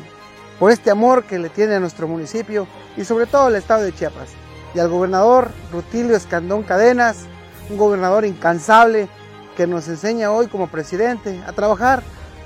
por 0.58 0.70
este 0.70 0.90
amor 0.90 1.24
que 1.24 1.38
le 1.38 1.48
tiene 1.48 1.74
a 1.74 1.80
nuestro 1.80 2.06
municipio 2.06 2.66
y 2.96 3.04
sobre 3.04 3.26
todo 3.26 3.46
al 3.46 3.56
estado 3.56 3.82
de 3.82 3.94
Chiapas. 3.94 4.30
Y 4.74 4.78
al 4.78 4.88
gobernador 4.88 5.50
Rutilio 5.72 6.16
Escandón 6.16 6.62
Cadenas, 6.64 7.26
un 7.70 7.78
gobernador 7.78 8.24
incansable 8.24 9.08
que 9.56 9.66
nos 9.66 9.88
enseña 9.88 10.30
hoy 10.30 10.48
como 10.48 10.68
presidente 10.68 11.40
a 11.46 11.52
trabajar 11.52 12.02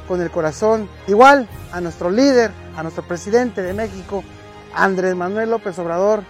con 0.06 0.20
el 0.22 0.30
corazón. 0.30 0.88
Igual 1.06 1.48
a 1.72 1.80
nuestro 1.80 2.10
líder, 2.10 2.50
a 2.76 2.82
nuestro 2.82 3.06
presidente 3.06 3.62
de 3.62 3.74
México, 3.74 4.22
Andrés 4.74 5.16
Manuel 5.16 5.50
López 5.50 5.78
Obrador, 5.78 6.22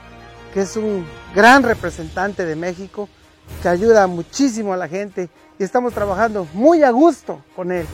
que 0.55 0.62
es 0.62 0.77
un 0.77 1.07
gran 1.35 1.62
representante 1.62 2.45
de 2.45 2.57
México, 2.57 3.09
que 3.62 3.69
ayuda 3.69 4.07
muchísimo 4.07 4.73
a 4.73 4.76
la 4.76 4.88
gente 4.88 5.28
y 5.59 5.64
estamos 5.64 5.93
trabajando 5.93 6.47
muy 6.52 6.83
a 6.83 6.90
gusto 6.90 7.43
con 7.57 7.73
él. 7.73 7.87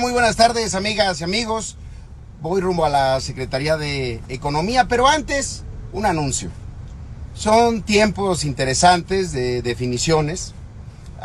Muy 0.00 0.12
buenas 0.12 0.36
tardes, 0.36 0.76
amigas 0.76 1.20
y 1.20 1.24
amigos. 1.24 1.76
Voy 2.40 2.60
rumbo 2.60 2.84
a 2.84 2.88
la 2.88 3.20
Secretaría 3.20 3.76
de 3.76 4.20
Economía, 4.28 4.86
pero 4.86 5.08
antes, 5.08 5.64
un 5.92 6.06
anuncio. 6.06 6.50
Son 7.34 7.82
tiempos 7.82 8.44
interesantes 8.44 9.32
de 9.32 9.60
definiciones. 9.60 10.54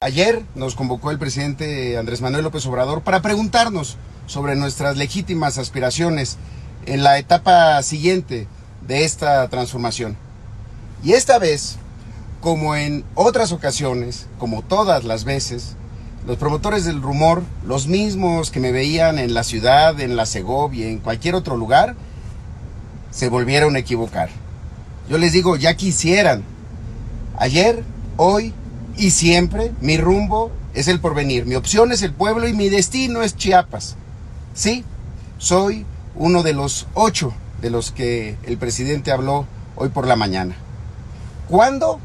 Ayer 0.01 0.41
nos 0.55 0.73
convocó 0.73 1.11
el 1.11 1.19
presidente 1.19 1.99
Andrés 1.99 2.21
Manuel 2.21 2.45
López 2.45 2.65
Obrador 2.65 3.03
para 3.03 3.21
preguntarnos 3.21 3.97
sobre 4.25 4.55
nuestras 4.55 4.97
legítimas 4.97 5.59
aspiraciones 5.59 6.37
en 6.87 7.03
la 7.03 7.19
etapa 7.19 7.81
siguiente 7.83 8.47
de 8.87 9.05
esta 9.05 9.47
transformación. 9.49 10.17
Y 11.03 11.13
esta 11.13 11.37
vez, 11.37 11.75
como 12.41 12.75
en 12.75 13.05
otras 13.13 13.51
ocasiones, 13.51 14.25
como 14.39 14.63
todas 14.63 15.03
las 15.03 15.25
veces, 15.25 15.75
los 16.25 16.37
promotores 16.37 16.85
del 16.85 17.01
rumor, 17.01 17.43
los 17.65 17.87
mismos 17.87 18.49
que 18.49 18.59
me 18.59 18.71
veían 18.71 19.19
en 19.19 19.33
la 19.33 19.43
ciudad, 19.43 19.99
en 19.99 20.15
la 20.15 20.25
Segovia, 20.25 20.87
en 20.87 20.99
cualquier 20.99 21.35
otro 21.35 21.57
lugar, 21.57 21.95
se 23.11 23.29
volvieron 23.29 23.75
a 23.75 23.79
equivocar. 23.79 24.29
Yo 25.09 25.17
les 25.17 25.33
digo, 25.33 25.57
ya 25.57 25.75
quisieran. 25.75 26.43
Ayer, 27.37 27.83
hoy 28.15 28.53
y 28.95 29.11
siempre 29.11 29.71
mi 29.81 29.97
rumbo 29.97 30.51
es 30.73 30.87
el 30.87 30.99
porvenir. 30.99 31.45
Mi 31.45 31.55
opción 31.55 31.91
es 31.91 32.01
el 32.01 32.13
pueblo 32.13 32.47
y 32.47 32.53
mi 32.53 32.69
destino 32.69 33.21
es 33.21 33.35
Chiapas. 33.35 33.97
Sí, 34.53 34.85
soy 35.37 35.85
uno 36.15 36.43
de 36.43 36.53
los 36.53 36.87
ocho 36.93 37.33
de 37.61 37.69
los 37.69 37.91
que 37.91 38.37
el 38.43 38.57
presidente 38.57 39.11
habló 39.11 39.45
hoy 39.75 39.89
por 39.89 40.07
la 40.07 40.15
mañana. 40.15 40.55
¿Cuándo? 41.49 41.99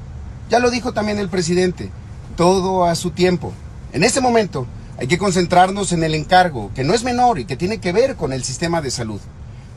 Ya 0.50 0.58
lo 0.58 0.70
dijo 0.70 0.92
también 0.92 1.18
el 1.18 1.28
presidente. 1.28 1.90
Todo 2.36 2.84
a 2.84 2.94
su 2.94 3.10
tiempo. 3.10 3.52
En 3.92 4.04
este 4.04 4.20
momento 4.20 4.66
hay 4.98 5.06
que 5.06 5.18
concentrarnos 5.18 5.92
en 5.92 6.04
el 6.04 6.14
encargo, 6.14 6.70
que 6.74 6.84
no 6.84 6.92
es 6.92 7.04
menor 7.04 7.38
y 7.38 7.46
que 7.46 7.56
tiene 7.56 7.78
que 7.78 7.92
ver 7.92 8.16
con 8.16 8.32
el 8.32 8.44
sistema 8.44 8.82
de 8.82 8.90
salud. 8.90 9.20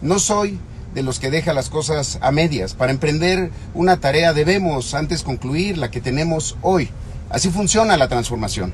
No 0.01 0.19
soy 0.19 0.59
de 0.93 1.03
los 1.03 1.19
que 1.19 1.31
deja 1.31 1.53
las 1.53 1.69
cosas 1.69 2.19
a 2.21 2.31
medias. 2.31 2.73
Para 2.73 2.91
emprender 2.91 3.51
una 3.73 3.97
tarea 4.01 4.33
debemos 4.33 4.93
antes 4.93 5.23
concluir 5.23 5.77
la 5.77 5.91
que 5.91 6.01
tenemos 6.01 6.57
hoy. 6.61 6.89
Así 7.29 7.49
funciona 7.49 7.95
la 7.95 8.09
transformación. 8.09 8.73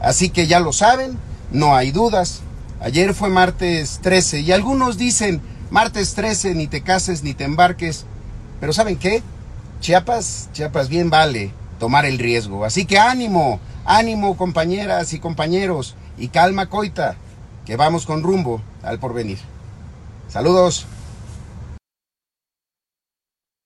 Así 0.00 0.30
que 0.30 0.46
ya 0.46 0.60
lo 0.60 0.72
saben, 0.72 1.18
no 1.52 1.76
hay 1.76 1.90
dudas. 1.90 2.40
Ayer 2.80 3.12
fue 3.12 3.28
martes 3.28 4.00
13 4.02 4.40
y 4.40 4.52
algunos 4.52 4.96
dicen, 4.96 5.42
martes 5.70 6.14
13, 6.14 6.54
ni 6.54 6.68
te 6.68 6.82
cases 6.82 7.22
ni 7.22 7.34
te 7.34 7.44
embarques. 7.44 8.06
Pero 8.60 8.72
¿saben 8.72 8.96
qué? 8.96 9.22
Chiapas, 9.80 10.48
Chiapas 10.52 10.88
bien 10.88 11.10
vale 11.10 11.52
tomar 11.78 12.06
el 12.06 12.18
riesgo. 12.18 12.64
Así 12.64 12.86
que 12.86 12.98
ánimo, 12.98 13.60
Ánimo 13.86 14.38
compañeras 14.38 15.12
y 15.12 15.20
compañeros 15.20 15.94
y 16.16 16.28
calma 16.28 16.70
coita, 16.70 17.16
que 17.66 17.76
vamos 17.76 18.06
con 18.06 18.22
rumbo 18.22 18.62
al 18.82 18.98
porvenir. 18.98 19.36
Saludos. 20.28 20.86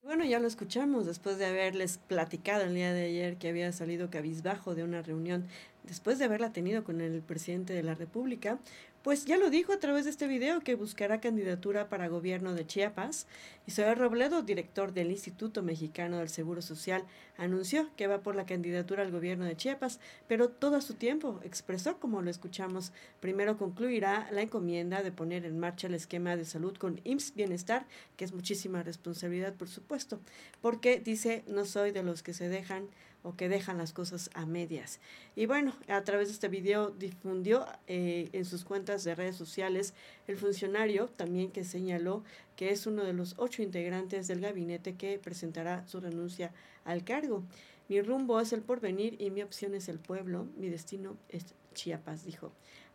Bueno, 0.03 0.25
ya 0.25 0.39
lo 0.39 0.47
escuchamos 0.47 1.05
después 1.05 1.37
de 1.37 1.45
haberles 1.45 1.99
platicado 1.99 2.63
el 2.63 2.75
día 2.75 2.91
de 2.91 3.05
ayer 3.05 3.37
que 3.37 3.47
había 3.47 3.71
salido 3.71 4.09
cabizbajo 4.09 4.75
de 4.75 4.83
una 4.83 5.01
reunión 5.01 5.47
después 5.83 6.19
de 6.19 6.25
haberla 6.25 6.51
tenido 6.51 6.83
con 6.83 6.99
el 6.99 7.21
presidente 7.21 7.71
de 7.71 7.83
la 7.83 7.95
República, 7.95 8.57
pues 9.03 9.25
ya 9.25 9.37
lo 9.37 9.49
dijo 9.49 9.71
a 9.71 9.79
través 9.79 10.05
de 10.05 10.11
este 10.11 10.27
video 10.27 10.59
que 10.59 10.75
buscará 10.75 11.21
candidatura 11.21 11.87
para 11.87 12.09
gobierno 12.09 12.53
de 12.53 12.67
Chiapas. 12.67 13.27
Isabel 13.65 13.97
Robledo, 13.97 14.41
director 14.41 14.93
del 14.93 15.11
Instituto 15.11 15.63
Mexicano 15.63 16.17
del 16.17 16.29
Seguro 16.29 16.61
Social, 16.61 17.03
anunció 17.37 17.89
que 17.95 18.07
va 18.07 18.21
por 18.21 18.35
la 18.35 18.45
candidatura 18.45 19.03
al 19.03 19.11
gobierno 19.11 19.45
de 19.45 19.55
Chiapas, 19.55 19.99
pero 20.27 20.49
todo 20.49 20.81
su 20.81 20.95
tiempo 20.95 21.39
expresó, 21.43 21.99
como 21.99 22.21
lo 22.21 22.29
escuchamos, 22.29 22.91
primero 23.21 23.57
concluirá 23.57 24.27
la 24.31 24.41
encomienda 24.41 25.01
de 25.01 25.11
poner 25.11 25.45
en 25.45 25.59
marcha 25.59 25.87
el 25.87 25.93
esquema 25.93 26.35
de 26.35 26.45
salud 26.45 26.75
con 26.75 26.99
IMSS 27.03 27.35
Bienestar, 27.35 27.85
que 28.17 28.25
es 28.25 28.33
muchísima 28.33 28.83
responsabilidad, 28.83 29.53
por 29.53 29.69
supuesto, 29.69 30.19
porque 30.61 30.99
dice, 30.99 31.43
no 31.47 31.63
soy 31.63 31.91
de 31.91 32.03
los 32.03 32.21
que 32.23 32.33
se 32.33 32.49
dejan 32.49 32.89
o 33.23 33.35
que 33.35 33.49
dejan 33.49 33.77
las 33.77 33.93
cosas 33.93 34.29
a 34.33 34.45
medias. 34.45 34.99
Y 35.35 35.45
bueno, 35.45 35.73
a 35.87 36.03
través 36.03 36.29
de 36.29 36.33
este 36.33 36.47
video 36.47 36.91
difundió 36.91 37.65
eh, 37.87 38.29
en 38.33 38.45
sus 38.45 38.63
cuentas 38.63 39.03
de 39.03 39.15
redes 39.15 39.35
sociales 39.35 39.93
el 40.27 40.37
funcionario 40.37 41.07
también 41.07 41.51
que 41.51 41.63
señaló 41.63 42.23
que 42.55 42.71
es 42.71 42.87
uno 42.87 43.03
de 43.03 43.13
los 43.13 43.35
ocho 43.37 43.61
integrantes 43.61 44.27
del 44.27 44.41
gabinete 44.41 44.95
que 44.95 45.19
presentará 45.19 45.85
su 45.87 45.99
renuncia 45.99 46.51
al 46.85 47.03
cargo. 47.03 47.43
Mi 47.87 48.01
rumbo 48.01 48.39
es 48.39 48.53
el 48.53 48.61
porvenir 48.61 49.19
y 49.19 49.31
mi 49.31 49.41
opción 49.41 49.73
es 49.73 49.89
el 49.89 49.99
pueblo, 49.99 50.47
mi 50.57 50.69
destino 50.69 51.17
es 51.29 51.45
Chiapas, 51.73 52.25
dijo, 52.25 52.51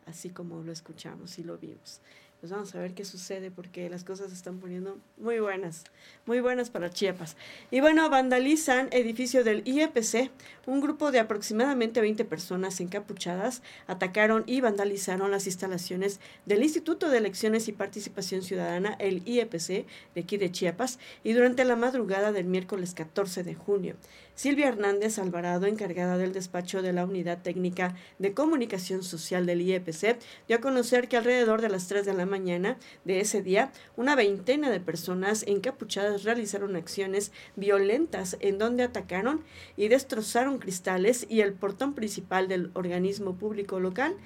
así 0.07 0.31
como 0.31 0.63
lo 0.63 0.73
escuchamos 0.73 1.39
y 1.39 1.45
lo 1.45 1.59
vimos 1.59 2.01
pues 2.45 2.53
vamos 2.53 2.75
a 2.75 2.79
ver 2.79 2.93
qué 2.93 3.07
sucede 3.07 3.51
porque 3.51 3.89
las 3.89 4.05
cosas 4.05 4.29
se 4.29 4.35
están 4.35 4.59
poniendo 4.59 4.99
muy 5.17 5.39
buenas, 5.39 5.85
muy 6.27 6.41
buenas 6.41 6.69
para 6.69 6.91
Chiapas. 6.91 7.39
Y 7.71 7.81
bueno, 7.81 8.11
vandalizan 8.11 8.89
edificio 8.91 9.45
del 9.45 9.67
IEPC. 9.67 10.31
Un 10.67 10.83
grupo 10.83 11.11
de 11.11 11.21
aproximadamente 11.21 12.03
20 12.03 12.27
personas 12.27 12.81
encapuchadas 12.81 13.63
atacaron 13.87 14.45
y 14.47 14.61
vandalizaron 14.61 15.31
las 15.31 15.47
instalaciones 15.47 16.21
del 16.45 16.63
Instituto 16.63 17.09
de 17.09 17.17
Elecciones 17.17 17.67
y 17.69 17.73
Participación 17.73 18.43
Ciudadana, 18.43 18.95
el 18.99 19.27
IEPC, 19.27 19.87
de 20.15 20.21
aquí 20.21 20.37
de 20.37 20.53
Chiapas, 20.53 20.99
y 21.23 21.33
durante 21.33 21.65
la 21.65 21.77
madrugada 21.77 22.31
del 22.31 22.45
miércoles 22.45 22.93
14 22.93 23.43
de 23.43 23.55
junio. 23.55 23.97
Silvia 24.35 24.67
Hernández 24.67 25.21
Alvarado, 25.21 25.67
encargada 25.67 26.19
del 26.19 26.33
despacho 26.33 26.83
de 26.83 26.93
la 26.93 27.05
Unidad 27.05 27.41
Técnica 27.43 27.95
de 28.19 28.35
Comunicación 28.35 29.05
Social 29.05 29.47
del 29.47 29.61
IEPC, 29.61 30.19
dio 30.49 30.57
a 30.57 30.61
conocer 30.61 31.07
que 31.07 31.17
alrededor 31.17 31.63
de 31.63 31.69
las 31.69 31.87
3 31.87 32.05
de 32.05 32.15
la 32.15 32.27
mañana 32.35 32.79
de 33.05 33.21
ese 33.21 33.43
día, 33.43 33.71
una 33.97 34.17
veintena 34.17 34.69
de 34.69 34.81
personas 34.81 35.45
encapuchadas 35.47 36.25
realizaron 36.25 36.75
acciones 36.75 37.31
violentas 37.55 38.37
en 38.41 38.59
donde 38.59 38.83
atacaron 38.83 39.45
y 39.77 39.87
destrozaron 39.87 40.59
cristales 40.59 41.27
y 41.29 41.43
el 41.43 41.53
portón 41.53 41.95
principal 41.95 42.49
del 42.49 42.73
organismo 42.75 43.37
público 43.37 43.79
local. 43.79 44.17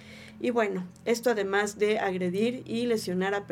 Y 0.40 0.50
bueno, 0.50 0.86
esto 1.04 1.30
además 1.30 1.78
de 1.78 1.98
agredir 1.98 2.62
y 2.64 2.86
lesionar 2.86 3.34
a 3.34 3.44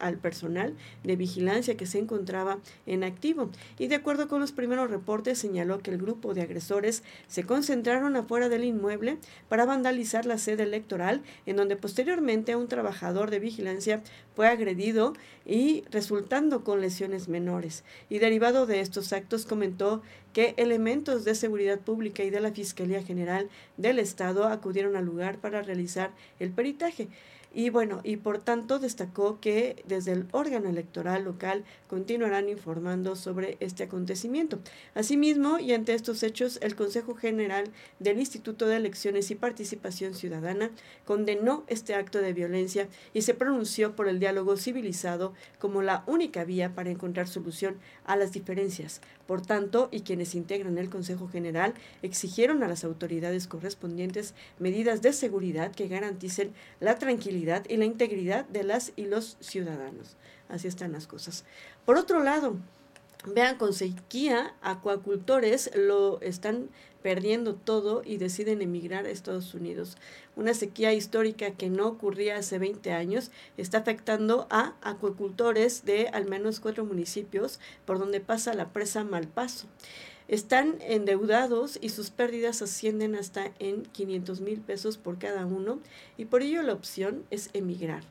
al 0.00 0.18
personal 0.18 0.74
de 1.02 1.16
vigilancia 1.16 1.76
que 1.76 1.86
se 1.86 1.98
encontraba 1.98 2.58
en 2.86 3.02
activo. 3.02 3.50
Y 3.78 3.86
de 3.86 3.94
acuerdo 3.94 4.28
con 4.28 4.40
los 4.40 4.52
primeros 4.52 4.90
reportes, 4.90 5.38
señaló 5.38 5.78
que 5.78 5.90
el 5.90 5.98
grupo 5.98 6.34
de 6.34 6.42
agresores 6.42 7.02
se 7.28 7.44
concentraron 7.44 8.16
afuera 8.16 8.48
del 8.48 8.64
inmueble 8.64 9.16
para 9.48 9.64
vandalizar 9.64 10.26
la 10.26 10.36
sede 10.36 10.64
electoral, 10.64 11.22
en 11.46 11.56
donde 11.56 11.76
posteriormente 11.76 12.56
un 12.56 12.68
trabajador 12.68 13.30
de 13.30 13.38
vigilancia 13.38 14.02
fue 14.34 14.48
agredido 14.48 15.14
y 15.46 15.84
resultando 15.90 16.64
con 16.64 16.80
lesiones 16.80 17.28
menores. 17.28 17.84
Y 18.08 18.18
derivado 18.18 18.66
de 18.66 18.80
estos 18.80 19.12
actos 19.12 19.46
comentó 19.46 20.02
que 20.32 20.54
elementos 20.56 21.24
de 21.24 21.34
seguridad 21.34 21.78
pública 21.78 22.24
y 22.24 22.30
de 22.30 22.40
la 22.40 22.52
Fiscalía 22.52 23.02
General 23.02 23.48
del 23.76 23.98
Estado 23.98 24.46
acudieron 24.46 24.96
al 24.96 25.04
lugar 25.04 25.38
para 25.38 25.62
realizar 25.62 26.10
el 26.40 26.50
peritaje. 26.50 27.08
Y 27.56 27.70
bueno, 27.70 28.00
y 28.02 28.16
por 28.16 28.38
tanto 28.38 28.80
destacó 28.80 29.38
que 29.40 29.84
desde 29.86 30.10
el 30.10 30.26
órgano 30.32 30.68
electoral 30.68 31.22
local 31.22 31.64
continuarán 31.86 32.48
informando 32.48 33.14
sobre 33.14 33.56
este 33.60 33.84
acontecimiento. 33.84 34.58
Asimismo, 34.94 35.60
y 35.60 35.72
ante 35.72 35.94
estos 35.94 36.24
hechos, 36.24 36.58
el 36.62 36.74
Consejo 36.74 37.14
General 37.14 37.70
del 38.00 38.18
Instituto 38.18 38.66
de 38.66 38.76
Elecciones 38.76 39.30
y 39.30 39.36
Participación 39.36 40.14
Ciudadana 40.14 40.72
condenó 41.04 41.62
este 41.68 41.94
acto 41.94 42.18
de 42.18 42.32
violencia 42.32 42.88
y 43.12 43.22
se 43.22 43.34
pronunció 43.34 43.94
por 43.94 44.08
el 44.08 44.18
diálogo 44.18 44.56
civilizado 44.56 45.32
como 45.60 45.80
la 45.80 46.02
única 46.08 46.42
vía 46.42 46.74
para 46.74 46.90
encontrar 46.90 47.28
solución 47.28 47.76
a 48.04 48.16
las 48.16 48.32
diferencias. 48.32 49.00
Por 49.26 49.40
tanto, 49.40 49.88
y 49.90 50.00
quienes 50.00 50.34
integran 50.34 50.76
el 50.78 50.90
Consejo 50.90 51.28
General 51.28 51.74
exigieron 52.02 52.62
a 52.62 52.68
las 52.68 52.84
autoridades 52.84 53.46
correspondientes 53.46 54.34
medidas 54.58 55.00
de 55.00 55.12
seguridad 55.12 55.72
que 55.72 55.88
garanticen 55.88 56.52
la 56.80 56.98
tranquilidad 56.98 57.64
y 57.68 57.76
la 57.78 57.86
integridad 57.86 58.46
de 58.46 58.64
las 58.64 58.92
y 58.96 59.06
los 59.06 59.36
ciudadanos. 59.40 60.16
Así 60.48 60.68
están 60.68 60.92
las 60.92 61.06
cosas. 61.06 61.44
Por 61.86 61.96
otro 61.96 62.22
lado, 62.22 62.56
vean, 63.26 63.56
con 63.56 63.72
sequía, 63.72 64.54
acuacultores 64.60 65.70
lo 65.74 66.20
están 66.20 66.68
perdiendo 67.04 67.54
todo 67.54 68.02
y 68.02 68.16
deciden 68.16 68.62
emigrar 68.62 69.04
a 69.04 69.10
Estados 69.10 69.52
Unidos. 69.52 69.98
Una 70.36 70.54
sequía 70.54 70.94
histórica 70.94 71.50
que 71.50 71.68
no 71.68 71.86
ocurría 71.86 72.38
hace 72.38 72.58
20 72.58 72.92
años 72.92 73.30
está 73.58 73.78
afectando 73.78 74.46
a 74.48 74.74
acuacultores 74.80 75.84
de 75.84 76.08
al 76.08 76.26
menos 76.26 76.60
cuatro 76.60 76.86
municipios 76.86 77.60
por 77.84 77.98
donde 77.98 78.20
pasa 78.20 78.54
la 78.54 78.72
presa 78.72 79.04
Malpaso. 79.04 79.66
Están 80.28 80.76
endeudados 80.80 81.78
y 81.82 81.90
sus 81.90 82.08
pérdidas 82.08 82.62
ascienden 82.62 83.14
hasta 83.16 83.52
en 83.58 83.82
500 83.82 84.40
mil 84.40 84.60
pesos 84.62 84.96
por 84.96 85.18
cada 85.18 85.44
uno 85.44 85.80
y 86.16 86.24
por 86.24 86.40
ello 86.40 86.62
la 86.62 86.72
opción 86.72 87.24
es 87.30 87.50
emigrar. 87.52 88.02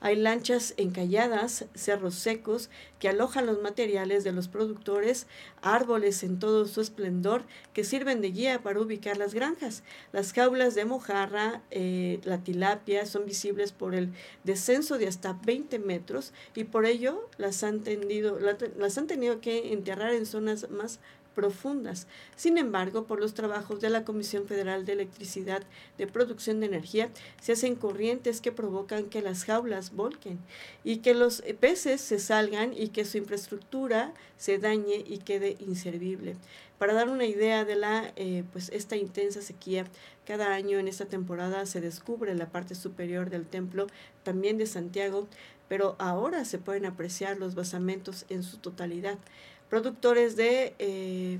Hay 0.00 0.16
lanchas 0.16 0.74
encalladas, 0.76 1.64
cerros 1.74 2.14
secos 2.14 2.68
que 2.98 3.08
alojan 3.08 3.46
los 3.46 3.62
materiales 3.62 4.24
de 4.24 4.32
los 4.32 4.46
productores, 4.46 5.26
árboles 5.62 6.22
en 6.22 6.38
todo 6.38 6.66
su 6.66 6.80
esplendor 6.80 7.44
que 7.72 7.82
sirven 7.82 8.20
de 8.20 8.30
guía 8.30 8.62
para 8.62 8.80
ubicar 8.80 9.16
las 9.16 9.34
granjas. 9.34 9.82
Las 10.12 10.32
jaulas 10.32 10.74
de 10.74 10.84
mojarra, 10.84 11.62
eh, 11.70 12.20
la 12.24 12.44
tilapia 12.44 13.06
son 13.06 13.24
visibles 13.24 13.72
por 13.72 13.94
el 13.94 14.12
descenso 14.44 14.98
de 14.98 15.08
hasta 15.08 15.32
20 15.32 15.78
metros 15.78 16.32
y 16.54 16.64
por 16.64 16.86
ello 16.86 17.28
las 17.38 17.62
han, 17.64 17.82
tendido, 17.82 18.38
las 18.38 18.98
han 18.98 19.06
tenido 19.06 19.40
que 19.40 19.72
enterrar 19.72 20.12
en 20.12 20.26
zonas 20.26 20.70
más 20.70 21.00
profundas. 21.36 22.08
Sin 22.34 22.58
embargo, 22.58 23.04
por 23.04 23.20
los 23.20 23.34
trabajos 23.34 23.80
de 23.80 23.90
la 23.90 24.04
Comisión 24.04 24.48
Federal 24.48 24.86
de 24.86 24.94
Electricidad 24.94 25.62
de 25.98 26.08
Producción 26.08 26.58
de 26.58 26.66
Energía, 26.66 27.10
se 27.40 27.52
hacen 27.52 27.76
corrientes 27.76 28.40
que 28.40 28.50
provocan 28.50 29.04
que 29.04 29.22
las 29.22 29.44
jaulas 29.44 29.94
volquen 29.94 30.40
y 30.82 30.96
que 30.96 31.14
los 31.14 31.42
peces 31.60 32.00
se 32.00 32.18
salgan 32.18 32.72
y 32.72 32.88
que 32.88 33.04
su 33.04 33.18
infraestructura 33.18 34.14
se 34.38 34.58
dañe 34.58 35.04
y 35.06 35.18
quede 35.18 35.56
inservible. 35.60 36.36
Para 36.78 36.94
dar 36.94 37.08
una 37.08 37.24
idea 37.24 37.64
de 37.64 37.76
la, 37.76 38.12
eh, 38.16 38.44
pues 38.52 38.70
esta 38.70 38.96
intensa 38.96 39.42
sequía, 39.42 39.86
cada 40.26 40.54
año 40.54 40.78
en 40.78 40.88
esta 40.88 41.04
temporada 41.04 41.66
se 41.66 41.80
descubre 41.80 42.34
la 42.34 42.50
parte 42.50 42.74
superior 42.74 43.30
del 43.30 43.46
templo, 43.46 43.86
también 44.24 44.58
de 44.58 44.66
Santiago, 44.66 45.28
pero 45.68 45.96
ahora 45.98 46.44
se 46.44 46.58
pueden 46.58 46.86
apreciar 46.86 47.38
los 47.38 47.54
basamentos 47.54 48.24
en 48.28 48.42
su 48.42 48.58
totalidad. 48.58 49.18
Productores 49.68 50.36
de 50.36 50.74
eh, 50.78 51.38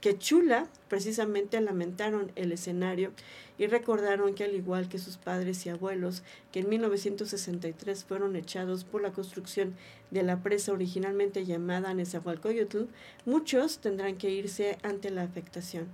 Quechula 0.00 0.68
precisamente 0.88 1.60
lamentaron 1.60 2.30
el 2.36 2.52
escenario 2.52 3.12
y 3.58 3.66
recordaron 3.66 4.34
que 4.34 4.44
al 4.44 4.54
igual 4.54 4.88
que 4.88 4.98
sus 4.98 5.16
padres 5.16 5.64
y 5.66 5.70
abuelos, 5.70 6.22
que 6.52 6.60
en 6.60 6.68
1963 6.68 8.04
fueron 8.04 8.36
echados 8.36 8.84
por 8.84 9.02
la 9.02 9.12
construcción 9.12 9.74
de 10.10 10.22
la 10.22 10.42
presa 10.42 10.72
originalmente 10.72 11.44
llamada 11.44 11.94
Nezahualcóyotl, 11.94 12.84
muchos 13.24 13.78
tendrán 13.78 14.16
que 14.16 14.30
irse 14.30 14.78
ante 14.82 15.10
la 15.10 15.22
afectación. 15.22 15.88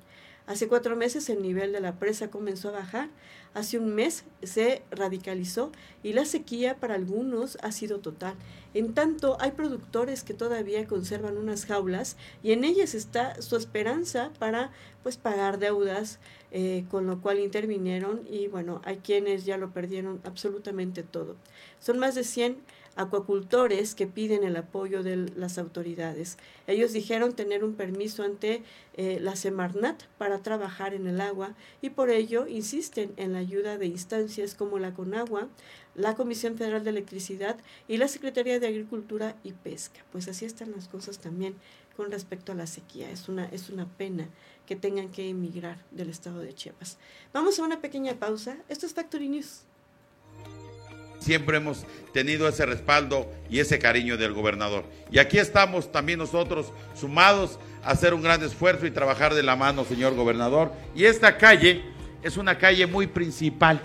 Hace 0.47 0.67
cuatro 0.67 0.97
meses 0.97 1.29
el 1.29 1.41
nivel 1.41 1.73
de 1.73 1.81
la 1.81 1.99
presa 1.99 2.29
comenzó 2.29 2.71
a 2.71 2.73
bajar, 2.73 3.11
hace 3.55 3.79
un 3.79 3.95
mes 3.95 4.25
se 4.43 4.83
radicalizó 4.91 5.71
y 6.03 6.15
la 6.15 6.25
sequía 6.25 6.77
para 6.77 6.95
algunos 6.95 7.59
ha 7.63 7.71
sido 7.71 8.01
total. 8.01 8.35
En 8.75 8.93
tanto, 8.93 9.37
hay 9.41 9.53
productores 9.53 10.25
que 10.25 10.35
todavía 10.35 10.87
conservan 10.87 11.37
unas 11.37 11.65
jaulas 11.65 12.17
y 12.43 12.53
en 12.53 12.65
ellas 12.65 12.95
está 12.95 13.41
su 13.41 13.57
esperanza 13.57 14.33
para 14.41 14.73
pues 15.05 15.17
pagar 15.17 15.59
deudas, 15.59 16.19
eh, 16.51 16.85
con 16.91 17.07
lo 17.07 17.21
cual 17.21 17.39
intervinieron 17.39 18.23
y 18.29 18.49
bueno, 18.49 18.81
hay 18.85 18.99
quienes 18.99 19.45
ya 19.45 19.59
lo 19.59 19.71
perdieron 19.71 20.21
absolutamente 20.25 21.03
todo. 21.03 21.37
Son 21.79 21.99
más 21.99 22.15
de 22.15 22.25
100 22.25 22.57
acuacultores 22.97 23.95
que 23.95 24.07
piden 24.07 24.45
el 24.45 24.57
apoyo 24.57 25.03
de 25.03 25.17
las 25.37 25.59
autoridades. 25.59 26.37
Ellos 26.67 26.93
dijeron 26.93 27.35
tener 27.35 27.65
un 27.65 27.75
permiso 27.75 28.23
ante 28.23 28.63
eh, 28.95 29.19
la 29.21 29.37
Semarnat 29.37 30.03
para 30.19 30.43
trabajar 30.43 30.95
en 30.95 31.07
el 31.07 31.21
agua 31.21 31.55
y 31.81 31.91
por 31.91 32.11
ello 32.11 32.47
insisten 32.47 33.13
en 33.17 33.33
la 33.33 33.39
ayuda 33.39 33.79
de 33.79 33.87
instancias 33.87 34.55
como 34.55 34.79
la 34.79 34.95
CONAGUA, 34.95 35.49
la 35.95 36.15
Comisión 36.15 36.57
Federal 36.57 36.85
de 36.85 36.91
Electricidad 36.91 37.57
y 37.89 37.97
la 37.97 38.09
Secretaría 38.09 38.61
de 38.61 38.67
Agricultura 38.67 39.37
y 39.43 39.53
Pesca. 39.53 40.01
Pues 40.13 40.29
así 40.29 40.45
están 40.45 40.73
las 40.73 40.89
cosas 40.89 41.19
también 41.19 41.55
con 41.97 42.11
respecto 42.11 42.53
a 42.53 42.55
la 42.55 42.67
sequía. 42.67 43.11
Es 43.11 43.29
una, 43.29 43.47
es 43.47 43.71
una 43.71 43.87
pena 43.87 44.29
que 44.67 44.77
tengan 44.77 45.11
que 45.11 45.29
emigrar 45.29 45.79
del 45.91 46.11
estado 46.11 46.41
de 46.41 46.55
Chiapas. 46.55 46.99
Vamos 47.33 47.59
a 47.59 47.65
una 47.65 47.81
pequeña 47.81 48.15
pausa. 48.15 48.57
Esto 48.69 48.87
es 48.87 48.95
Factory 48.95 49.29
News. 49.29 49.65
Siempre 51.23 51.57
hemos 51.57 51.87
tenido 52.13 52.49
ese 52.49 52.67
respaldo 52.67 53.31
y 53.49 53.61
ese 53.61 53.79
cariño 53.79 54.17
del 54.17 54.33
gobernador. 54.33 54.85
Y 55.11 55.19
aquí 55.19 55.39
estamos 55.39 55.91
también 55.91 56.19
nosotros 56.19 56.73
sumados 56.95 57.59
a 57.85 57.91
hacer 57.91 58.15
un 58.15 58.23
gran 58.23 58.43
esfuerzo 58.43 58.87
y 58.87 58.91
trabajar 58.91 59.35
de 59.35 59.43
la 59.43 59.57
mano, 59.57 59.85
señor 59.85 60.15
gobernador. 60.15 60.73
Y 60.95 61.05
esta 61.05 61.39
calle 61.39 61.83
es 62.23 62.37
una 62.37 62.59
calle 62.59 62.87
muy 62.87 63.07
principal. 63.07 63.81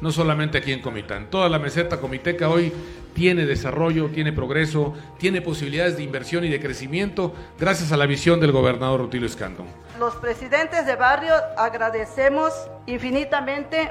No 0.00 0.12
solamente 0.12 0.58
aquí 0.58 0.72
en 0.72 0.82
Comitán, 0.82 1.30
toda 1.30 1.48
la 1.48 1.58
meseta 1.58 1.98
comiteca 1.98 2.50
hoy 2.50 2.70
tiene 3.14 3.46
desarrollo, 3.46 4.10
tiene 4.10 4.30
progreso, 4.30 4.92
tiene 5.18 5.40
posibilidades 5.40 5.96
de 5.96 6.02
inversión 6.02 6.44
y 6.44 6.50
de 6.50 6.60
crecimiento 6.60 7.34
gracias 7.58 7.90
a 7.90 7.96
la 7.96 8.04
visión 8.04 8.40
del 8.40 8.52
gobernador 8.52 9.00
Rutilio 9.00 9.26
Escandón. 9.26 9.68
Los 9.98 10.14
presidentes 10.16 10.84
de 10.84 10.96
barrio 10.96 11.32
agradecemos 11.56 12.52
infinitamente 12.84 13.90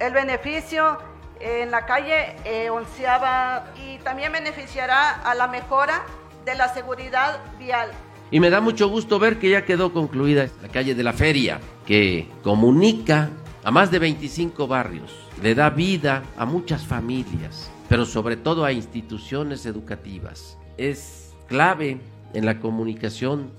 el 0.00 0.14
beneficio 0.14 0.96
en 1.42 1.70
la 1.70 1.86
calle 1.86 2.36
eh, 2.44 2.70
Onceava 2.70 3.72
y 3.76 3.98
también 3.98 4.32
beneficiará 4.32 5.10
a 5.10 5.34
la 5.34 5.48
mejora 5.48 6.04
de 6.44 6.54
la 6.54 6.72
seguridad 6.72 7.40
vial. 7.58 7.90
Y 8.30 8.40
me 8.40 8.48
da 8.48 8.60
mucho 8.60 8.88
gusto 8.88 9.18
ver 9.18 9.38
que 9.38 9.50
ya 9.50 9.64
quedó 9.64 9.92
concluida 9.92 10.48
la 10.62 10.68
calle 10.68 10.94
de 10.94 11.02
la 11.02 11.12
feria, 11.12 11.60
que 11.86 12.28
comunica 12.42 13.28
a 13.64 13.70
más 13.70 13.90
de 13.90 13.98
25 13.98 14.66
barrios, 14.66 15.12
le 15.42 15.54
da 15.54 15.70
vida 15.70 16.22
a 16.36 16.46
muchas 16.46 16.86
familias, 16.86 17.70
pero 17.88 18.06
sobre 18.06 18.36
todo 18.36 18.64
a 18.64 18.72
instituciones 18.72 19.66
educativas. 19.66 20.56
Es 20.78 21.34
clave 21.46 22.00
en 22.32 22.46
la 22.46 22.58
comunicación 22.60 23.52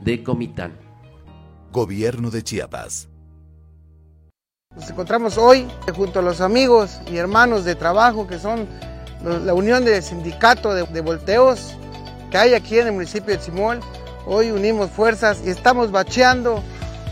de 0.00 0.22
Comitán. 0.22 0.72
Gobierno 1.70 2.30
de 2.30 2.42
Chiapas. 2.42 3.11
Nos 4.76 4.88
encontramos 4.88 5.36
hoy 5.36 5.68
junto 5.94 6.20
a 6.20 6.22
los 6.22 6.40
amigos 6.40 6.98
y 7.10 7.18
hermanos 7.18 7.64
de 7.64 7.74
trabajo 7.74 8.26
que 8.26 8.38
son 8.38 8.66
la 9.22 9.52
unión 9.52 9.84
de 9.84 10.00
sindicato 10.00 10.74
de, 10.74 11.00
volteos 11.02 11.74
que 12.30 12.38
hay 12.38 12.54
aquí 12.54 12.78
en 12.78 12.86
el 12.86 12.92
municipio 12.92 13.36
de 13.36 13.42
Simol. 13.42 13.80
Hoy 14.26 14.50
unimos 14.50 14.90
fuerzas 14.90 15.42
y 15.44 15.50
estamos 15.50 15.90
bacheando 15.90 16.62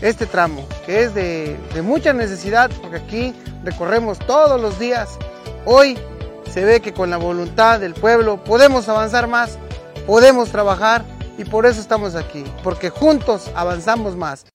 este 0.01 0.25
tramo, 0.25 0.65
que 0.87 1.03
es 1.03 1.13
de 1.13 1.57
mucha 1.83 2.13
necesidad 2.13 2.71
porque 2.81 2.97
aquí 2.97 3.35
recorremos 3.63 4.17
todos 4.19 4.59
los 4.59 4.79
días. 4.79 5.19
Hoy 5.65 5.99
se 6.51 6.65
ve 6.65 6.81
que 6.81 6.93
con 6.93 7.11
la 7.11 7.17
voluntad 7.17 7.79
del 7.79 7.93
pueblo 7.93 8.43
podemos 8.43 8.89
avanzar 8.89 9.27
más, 9.27 9.59
podemos 10.07 10.49
trabajar 10.49 11.05
y 11.37 11.45
por 11.45 11.67
eso 11.67 11.79
estamos 11.79 12.15
aquí, 12.15 12.43
porque 12.63 12.89
juntos 12.89 13.51
avanzamos 13.53 14.15
más. 14.15 14.45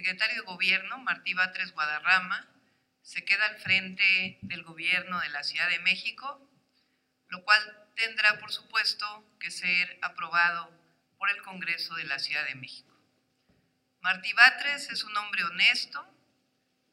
Secretario 0.00 0.36
de 0.36 0.46
Gobierno, 0.46 0.96
Martí 0.96 1.34
Batres 1.34 1.72
Guadarrama, 1.72 2.48
se 3.02 3.22
queda 3.22 3.44
al 3.44 3.58
frente 3.58 4.38
del 4.40 4.62
Gobierno 4.62 5.20
de 5.20 5.28
la 5.28 5.42
Ciudad 5.42 5.68
de 5.68 5.78
México, 5.80 6.40
lo 7.28 7.44
cual 7.44 7.60
tendrá, 7.96 8.38
por 8.38 8.50
supuesto, 8.50 9.04
que 9.38 9.50
ser 9.50 9.98
aprobado 10.00 10.72
por 11.18 11.28
el 11.28 11.42
Congreso 11.42 11.96
de 11.96 12.04
la 12.04 12.18
Ciudad 12.18 12.46
de 12.46 12.54
México. 12.54 12.96
Martí 14.00 14.32
Batres 14.32 14.88
es 14.88 15.04
un 15.04 15.14
hombre 15.18 15.44
honesto, 15.44 16.02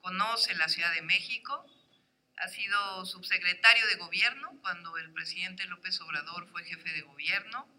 conoce 0.01 0.53
la 0.55 0.67
Ciudad 0.67 0.91
de 0.91 1.01
México, 1.01 1.65
ha 2.35 2.49
sido 2.49 3.05
subsecretario 3.05 3.87
de 3.87 3.95
Gobierno 3.95 4.51
cuando 4.59 4.97
el 4.97 5.13
presidente 5.13 5.63
López 5.67 6.01
Obrador 6.01 6.49
fue 6.49 6.65
jefe 6.65 6.89
de 6.89 7.03
Gobierno, 7.03 7.69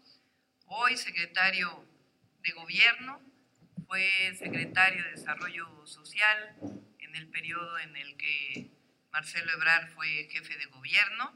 hoy 0.65 0.97
secretario 0.97 1.87
de 2.41 2.51
Gobierno, 2.53 3.28
fue 3.87 4.35
secretario 4.37 5.03
de 5.03 5.11
Desarrollo 5.11 5.85
Social 5.85 6.55
en 6.99 7.15
el 7.15 7.27
periodo 7.27 7.79
en 7.79 7.95
el 7.95 8.17
que 8.17 8.69
Marcelo 9.11 9.51
Ebrard 9.53 9.89
fue 9.93 10.27
jefe 10.31 10.57
de 10.57 10.65
gobierno, 10.67 11.33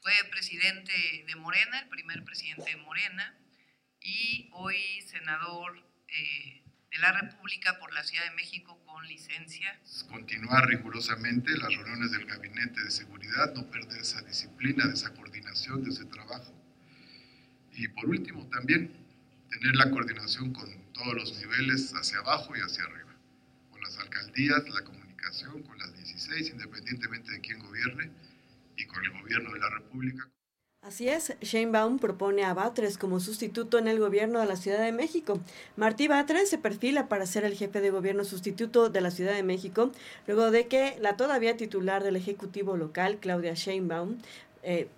fue 0.00 0.12
presidente 0.30 0.92
de 1.26 1.36
Morena, 1.36 1.80
el 1.80 1.88
primer 1.88 2.24
presidente 2.24 2.70
de 2.70 2.76
Morena, 2.76 3.38
y 4.00 4.48
hoy 4.52 4.78
senador 5.06 5.78
eh, 6.08 6.62
de 6.90 6.98
la 6.98 7.12
República 7.12 7.78
por 7.78 7.92
la 7.92 8.02
Ciudad 8.02 8.24
de 8.24 8.34
México 8.34 8.82
con 8.86 9.06
licencia. 9.06 9.78
Continuar 10.08 10.66
rigurosamente 10.66 11.56
las 11.58 11.74
reuniones 11.74 12.10
del 12.12 12.24
Gabinete 12.24 12.82
de 12.82 12.90
Seguridad, 12.90 13.54
no 13.54 13.70
perder 13.70 14.00
esa 14.00 14.22
disciplina, 14.22 14.86
de 14.86 14.94
esa 14.94 15.12
coordinación, 15.14 15.84
de 15.84 15.90
ese 15.90 16.06
trabajo. 16.06 16.52
Y 17.72 17.88
por 17.88 18.06
último, 18.06 18.48
también 18.48 18.92
tener 19.50 19.76
la 19.76 19.90
coordinación 19.90 20.52
con 20.52 20.79
todos 21.02 21.14
los 21.14 21.38
niveles, 21.38 21.92
hacia 21.94 22.18
abajo 22.18 22.54
y 22.56 22.60
hacia 22.60 22.84
arriba, 22.84 23.16
con 23.70 23.80
las 23.80 23.98
alcaldías, 23.98 24.68
la 24.68 24.84
comunicación, 24.84 25.62
con 25.62 25.78
las 25.78 25.94
16, 25.94 26.50
independientemente 26.50 27.32
de 27.32 27.40
quién 27.40 27.58
gobierne, 27.60 28.10
y 28.76 28.86
con 28.86 29.04
el 29.04 29.10
gobierno 29.20 29.52
de 29.52 29.58
la 29.60 29.70
República. 29.70 30.28
Así 30.82 31.08
es, 31.10 31.36
Baum 31.70 31.98
propone 31.98 32.42
a 32.42 32.54
Batres 32.54 32.96
como 32.96 33.20
sustituto 33.20 33.78
en 33.78 33.86
el 33.86 33.98
gobierno 33.98 34.40
de 34.40 34.46
la 34.46 34.56
Ciudad 34.56 34.82
de 34.82 34.92
México. 34.92 35.38
Martí 35.76 36.08
Batres 36.08 36.48
se 36.48 36.56
perfila 36.56 37.06
para 37.06 37.26
ser 37.26 37.44
el 37.44 37.54
jefe 37.54 37.82
de 37.82 37.90
gobierno 37.90 38.24
sustituto 38.24 38.88
de 38.88 39.02
la 39.02 39.10
Ciudad 39.10 39.34
de 39.34 39.42
México, 39.42 39.92
luego 40.26 40.50
de 40.50 40.68
que 40.68 40.96
la 40.98 41.18
todavía 41.18 41.58
titular 41.58 42.02
del 42.02 42.16
Ejecutivo 42.16 42.78
local, 42.78 43.18
Claudia 43.20 43.52
Sheinbaum, 43.52 44.16
eh, 44.62 44.88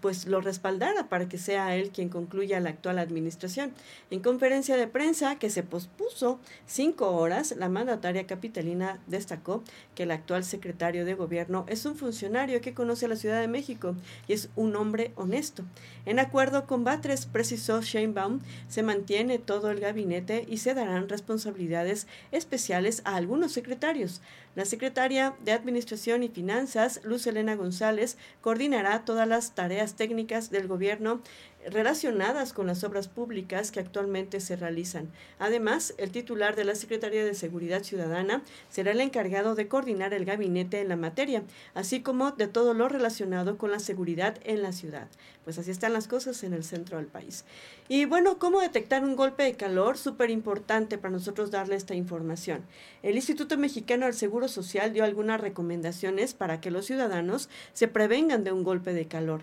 pues 0.00 0.26
lo 0.26 0.40
respaldara 0.40 1.08
para 1.08 1.28
que 1.28 1.36
sea 1.36 1.76
él 1.76 1.90
quien 1.90 2.08
concluya 2.08 2.58
la 2.60 2.70
actual 2.70 2.98
administración. 2.98 3.72
En 4.10 4.20
conferencia 4.20 4.76
de 4.76 4.86
prensa 4.86 5.38
que 5.38 5.50
se 5.50 5.62
pospuso 5.62 6.40
cinco 6.66 7.10
horas, 7.16 7.54
la 7.58 7.68
mandataria 7.68 8.26
capitalina 8.26 8.98
destacó 9.06 9.62
que 9.94 10.04
el 10.04 10.10
actual 10.10 10.42
secretario 10.44 11.04
de 11.04 11.14
gobierno 11.14 11.66
es 11.68 11.84
un 11.84 11.96
funcionario 11.96 12.62
que 12.62 12.72
conoce 12.72 13.06
a 13.06 13.08
la 13.08 13.16
Ciudad 13.16 13.40
de 13.40 13.48
México 13.48 13.94
y 14.26 14.32
es 14.32 14.48
un 14.56 14.74
hombre 14.74 15.12
honesto. 15.16 15.64
En 16.06 16.18
acuerdo 16.18 16.66
con 16.66 16.84
Batres, 16.84 17.26
precisó 17.26 17.82
Sheinbaum, 17.82 18.40
se 18.68 18.82
mantiene 18.82 19.38
todo 19.38 19.70
el 19.70 19.80
gabinete 19.80 20.46
y 20.48 20.58
se 20.58 20.74
darán 20.74 21.08
responsabilidades 21.08 22.06
especiales 22.32 23.02
a 23.04 23.16
algunos 23.16 23.52
secretarios. 23.52 24.22
La 24.56 24.64
secretaria 24.64 25.36
de 25.44 25.52
Administración 25.52 26.24
y 26.24 26.28
Finanzas, 26.28 27.00
Luz 27.04 27.26
Elena 27.28 27.54
González, 27.54 28.18
coordinará 28.40 29.04
todas 29.04 29.28
las 29.28 29.54
tareas 29.54 29.94
técnicas 29.94 30.50
del 30.50 30.66
gobierno 30.66 31.22
relacionadas 31.66 32.52
con 32.52 32.66
las 32.66 32.84
obras 32.84 33.08
públicas 33.08 33.70
que 33.70 33.80
actualmente 33.80 34.40
se 34.40 34.56
realizan. 34.56 35.10
Además, 35.38 35.94
el 35.98 36.10
titular 36.10 36.56
de 36.56 36.64
la 36.64 36.74
Secretaría 36.74 37.24
de 37.24 37.34
Seguridad 37.34 37.82
Ciudadana 37.82 38.42
será 38.70 38.92
el 38.92 39.00
encargado 39.00 39.54
de 39.54 39.68
coordinar 39.68 40.14
el 40.14 40.24
gabinete 40.24 40.80
en 40.80 40.88
la 40.88 40.96
materia, 40.96 41.42
así 41.74 42.00
como 42.00 42.32
de 42.32 42.46
todo 42.46 42.74
lo 42.74 42.88
relacionado 42.88 43.58
con 43.58 43.70
la 43.70 43.78
seguridad 43.78 44.38
en 44.44 44.62
la 44.62 44.72
ciudad. 44.72 45.08
Pues 45.44 45.58
así 45.58 45.70
están 45.70 45.92
las 45.92 46.08
cosas 46.08 46.42
en 46.44 46.52
el 46.52 46.64
centro 46.64 46.98
del 46.98 47.06
país. 47.06 47.44
Y 47.88 48.04
bueno, 48.04 48.38
¿cómo 48.38 48.60
detectar 48.60 49.02
un 49.04 49.16
golpe 49.16 49.42
de 49.42 49.54
calor? 49.54 49.98
Súper 49.98 50.30
importante 50.30 50.98
para 50.98 51.12
nosotros 51.12 51.50
darle 51.50 51.76
esta 51.76 51.94
información. 51.94 52.62
El 53.02 53.16
Instituto 53.16 53.56
Mexicano 53.58 54.06
del 54.06 54.14
Seguro 54.14 54.48
Social 54.48 54.92
dio 54.92 55.04
algunas 55.04 55.40
recomendaciones 55.40 56.34
para 56.34 56.60
que 56.60 56.70
los 56.70 56.86
ciudadanos 56.86 57.48
se 57.72 57.88
prevengan 57.88 58.44
de 58.44 58.52
un 58.52 58.64
golpe 58.64 58.92
de 58.92 59.06
calor. 59.06 59.42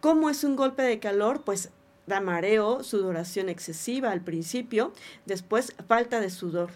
¿Cómo 0.00 0.30
es 0.30 0.44
un 0.44 0.56
golpe 0.56 0.82
de 0.82 0.98
calor? 0.98 1.42
Pues 1.44 1.70
da 2.06 2.22
mareo, 2.22 2.82
sudoración 2.82 3.50
excesiva 3.50 4.10
al 4.10 4.22
principio, 4.22 4.94
después 5.26 5.74
falta 5.86 6.20
de 6.20 6.30
sudor. 6.30 6.70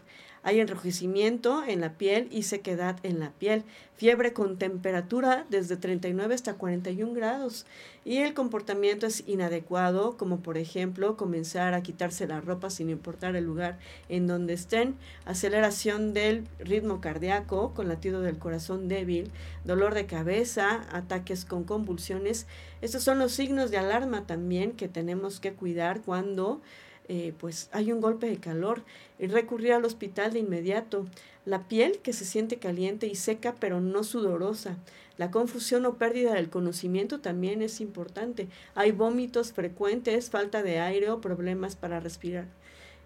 Hay 0.46 0.60
enrojecimiento 0.60 1.64
en 1.66 1.80
la 1.80 1.94
piel 1.94 2.28
y 2.30 2.42
sequedad 2.42 2.98
en 3.02 3.18
la 3.18 3.30
piel, 3.30 3.64
fiebre 3.96 4.34
con 4.34 4.58
temperatura 4.58 5.46
desde 5.48 5.78
39 5.78 6.34
hasta 6.34 6.52
41 6.52 7.14
grados 7.14 7.64
y 8.04 8.18
el 8.18 8.34
comportamiento 8.34 9.06
es 9.06 9.26
inadecuado, 9.26 10.18
como 10.18 10.40
por 10.40 10.58
ejemplo 10.58 11.16
comenzar 11.16 11.72
a 11.72 11.82
quitarse 11.82 12.26
la 12.26 12.42
ropa 12.42 12.68
sin 12.68 12.90
importar 12.90 13.36
el 13.36 13.44
lugar 13.44 13.78
en 14.10 14.26
donde 14.26 14.52
estén, 14.52 14.96
aceleración 15.24 16.12
del 16.12 16.46
ritmo 16.58 17.00
cardíaco 17.00 17.72
con 17.72 17.88
latido 17.88 18.20
del 18.20 18.38
corazón 18.38 18.86
débil, 18.86 19.30
dolor 19.64 19.94
de 19.94 20.04
cabeza, 20.04 20.84
ataques 20.92 21.46
con 21.46 21.64
convulsiones. 21.64 22.46
Estos 22.82 23.02
son 23.02 23.18
los 23.18 23.32
signos 23.32 23.70
de 23.70 23.78
alarma 23.78 24.26
también 24.26 24.72
que 24.72 24.88
tenemos 24.88 25.40
que 25.40 25.54
cuidar 25.54 26.02
cuando 26.02 26.60
eh, 27.08 27.34
pues 27.38 27.68
hay 27.72 27.92
un 27.92 28.00
golpe 28.00 28.28
de 28.28 28.38
calor 28.38 28.82
y 29.18 29.26
recurrir 29.26 29.72
al 29.72 29.84
hospital 29.84 30.32
de 30.32 30.38
inmediato. 30.40 31.06
La 31.44 31.68
piel 31.68 31.98
que 31.98 32.12
se 32.12 32.24
siente 32.24 32.58
caliente 32.58 33.06
y 33.06 33.14
seca 33.14 33.54
pero 33.58 33.80
no 33.80 34.04
sudorosa. 34.04 34.78
La 35.16 35.30
confusión 35.30 35.86
o 35.86 35.94
pérdida 35.94 36.34
del 36.34 36.50
conocimiento 36.50 37.20
también 37.20 37.62
es 37.62 37.80
importante. 37.80 38.48
Hay 38.74 38.90
vómitos 38.92 39.52
frecuentes, 39.52 40.30
falta 40.30 40.62
de 40.62 40.80
aire 40.80 41.10
o 41.10 41.20
problemas 41.20 41.76
para 41.76 42.00
respirar. 42.00 42.46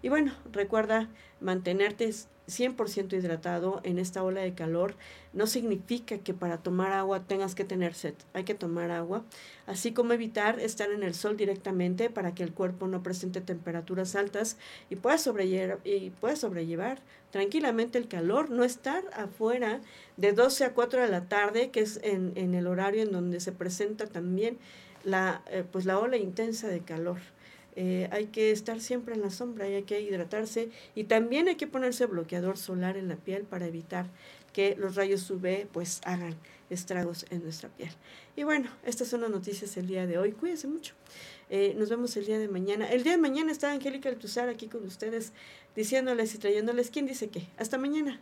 Y 0.01 0.09
bueno, 0.09 0.33
recuerda 0.51 1.09
mantenerte 1.41 2.11
100% 2.49 3.13
hidratado 3.13 3.79
en 3.83 3.99
esta 3.99 4.23
ola 4.23 4.41
de 4.41 4.53
calor 4.53 4.95
no 5.33 5.47
significa 5.47 6.17
que 6.17 6.33
para 6.33 6.57
tomar 6.57 6.91
agua 6.91 7.21
tengas 7.21 7.55
que 7.55 7.63
tener 7.63 7.93
sed. 7.93 8.15
Hay 8.33 8.43
que 8.43 8.55
tomar 8.55 8.91
agua, 8.91 9.23
así 9.67 9.93
como 9.93 10.13
evitar 10.13 10.59
estar 10.59 10.91
en 10.91 11.03
el 11.03 11.13
sol 11.13 11.37
directamente 11.37 12.09
para 12.09 12.33
que 12.33 12.43
el 12.43 12.53
cuerpo 12.53 12.87
no 12.87 13.03
presente 13.03 13.41
temperaturas 13.41 14.15
altas 14.15 14.57
y 14.89 14.95
pueda 14.95 15.17
sobrellevar, 15.17 15.79
y 15.83 16.09
pueda 16.09 16.35
sobrellevar 16.35 16.99
tranquilamente 17.31 17.99
el 17.99 18.07
calor, 18.07 18.49
no 18.49 18.63
estar 18.63 19.03
afuera 19.13 19.81
de 20.17 20.33
12 20.33 20.65
a 20.65 20.73
4 20.73 21.01
de 21.01 21.09
la 21.09 21.25
tarde, 21.25 21.69
que 21.69 21.81
es 21.81 21.99
en, 22.03 22.33
en 22.35 22.55
el 22.55 22.65
horario 22.65 23.03
en 23.03 23.11
donde 23.11 23.39
se 23.39 23.51
presenta 23.51 24.07
también 24.07 24.57
la, 25.03 25.43
eh, 25.51 25.63
pues 25.69 25.85
la 25.85 25.99
ola 25.99 26.17
intensa 26.17 26.67
de 26.67 26.81
calor. 26.81 27.19
Eh, 27.81 28.09
hay 28.11 28.25
que 28.25 28.51
estar 28.51 28.81
siempre 28.81 29.15
en 29.15 29.21
la 29.21 29.29
sombra 29.29 29.69
y 29.69 29.75
hay 29.75 29.83
que 29.83 30.01
hidratarse 30.01 30.69
y 30.95 31.05
también 31.05 31.47
hay 31.47 31.55
que 31.55 31.65
ponerse 31.65 32.07
bloqueador 32.07 32.57
solar 32.57 32.97
en 32.97 33.07
la 33.07 33.15
piel 33.15 33.43
para 33.43 33.67
evitar 33.67 34.05
que 34.51 34.75
los 34.75 34.95
rayos 34.95 35.31
UV 35.31 35.65
pues 35.71 36.01
hagan 36.03 36.35
estragos 36.69 37.25
en 37.29 37.41
nuestra 37.41 37.69
piel. 37.69 37.91
Y 38.35 38.43
bueno, 38.43 38.69
estas 38.83 39.07
son 39.07 39.21
las 39.21 39.29
noticias 39.29 39.73
del 39.75 39.87
día 39.87 40.05
de 40.05 40.17
hoy. 40.17 40.33
Cuídense 40.33 40.67
mucho. 40.67 40.93
Eh, 41.49 41.73
nos 41.77 41.89
vemos 41.89 42.17
el 42.17 42.25
día 42.25 42.37
de 42.37 42.49
mañana. 42.49 42.85
El 42.91 43.03
día 43.03 43.13
de 43.13 43.17
mañana 43.17 43.49
está 43.49 43.71
Angélica 43.71 44.09
Altuzar 44.09 44.49
aquí 44.49 44.67
con 44.67 44.85
ustedes 44.85 45.31
diciéndoles 45.73 46.35
y 46.35 46.37
trayéndoles 46.37 46.89
quién 46.89 47.05
dice 47.05 47.29
qué. 47.29 47.47
Hasta 47.57 47.77
mañana. 47.77 48.19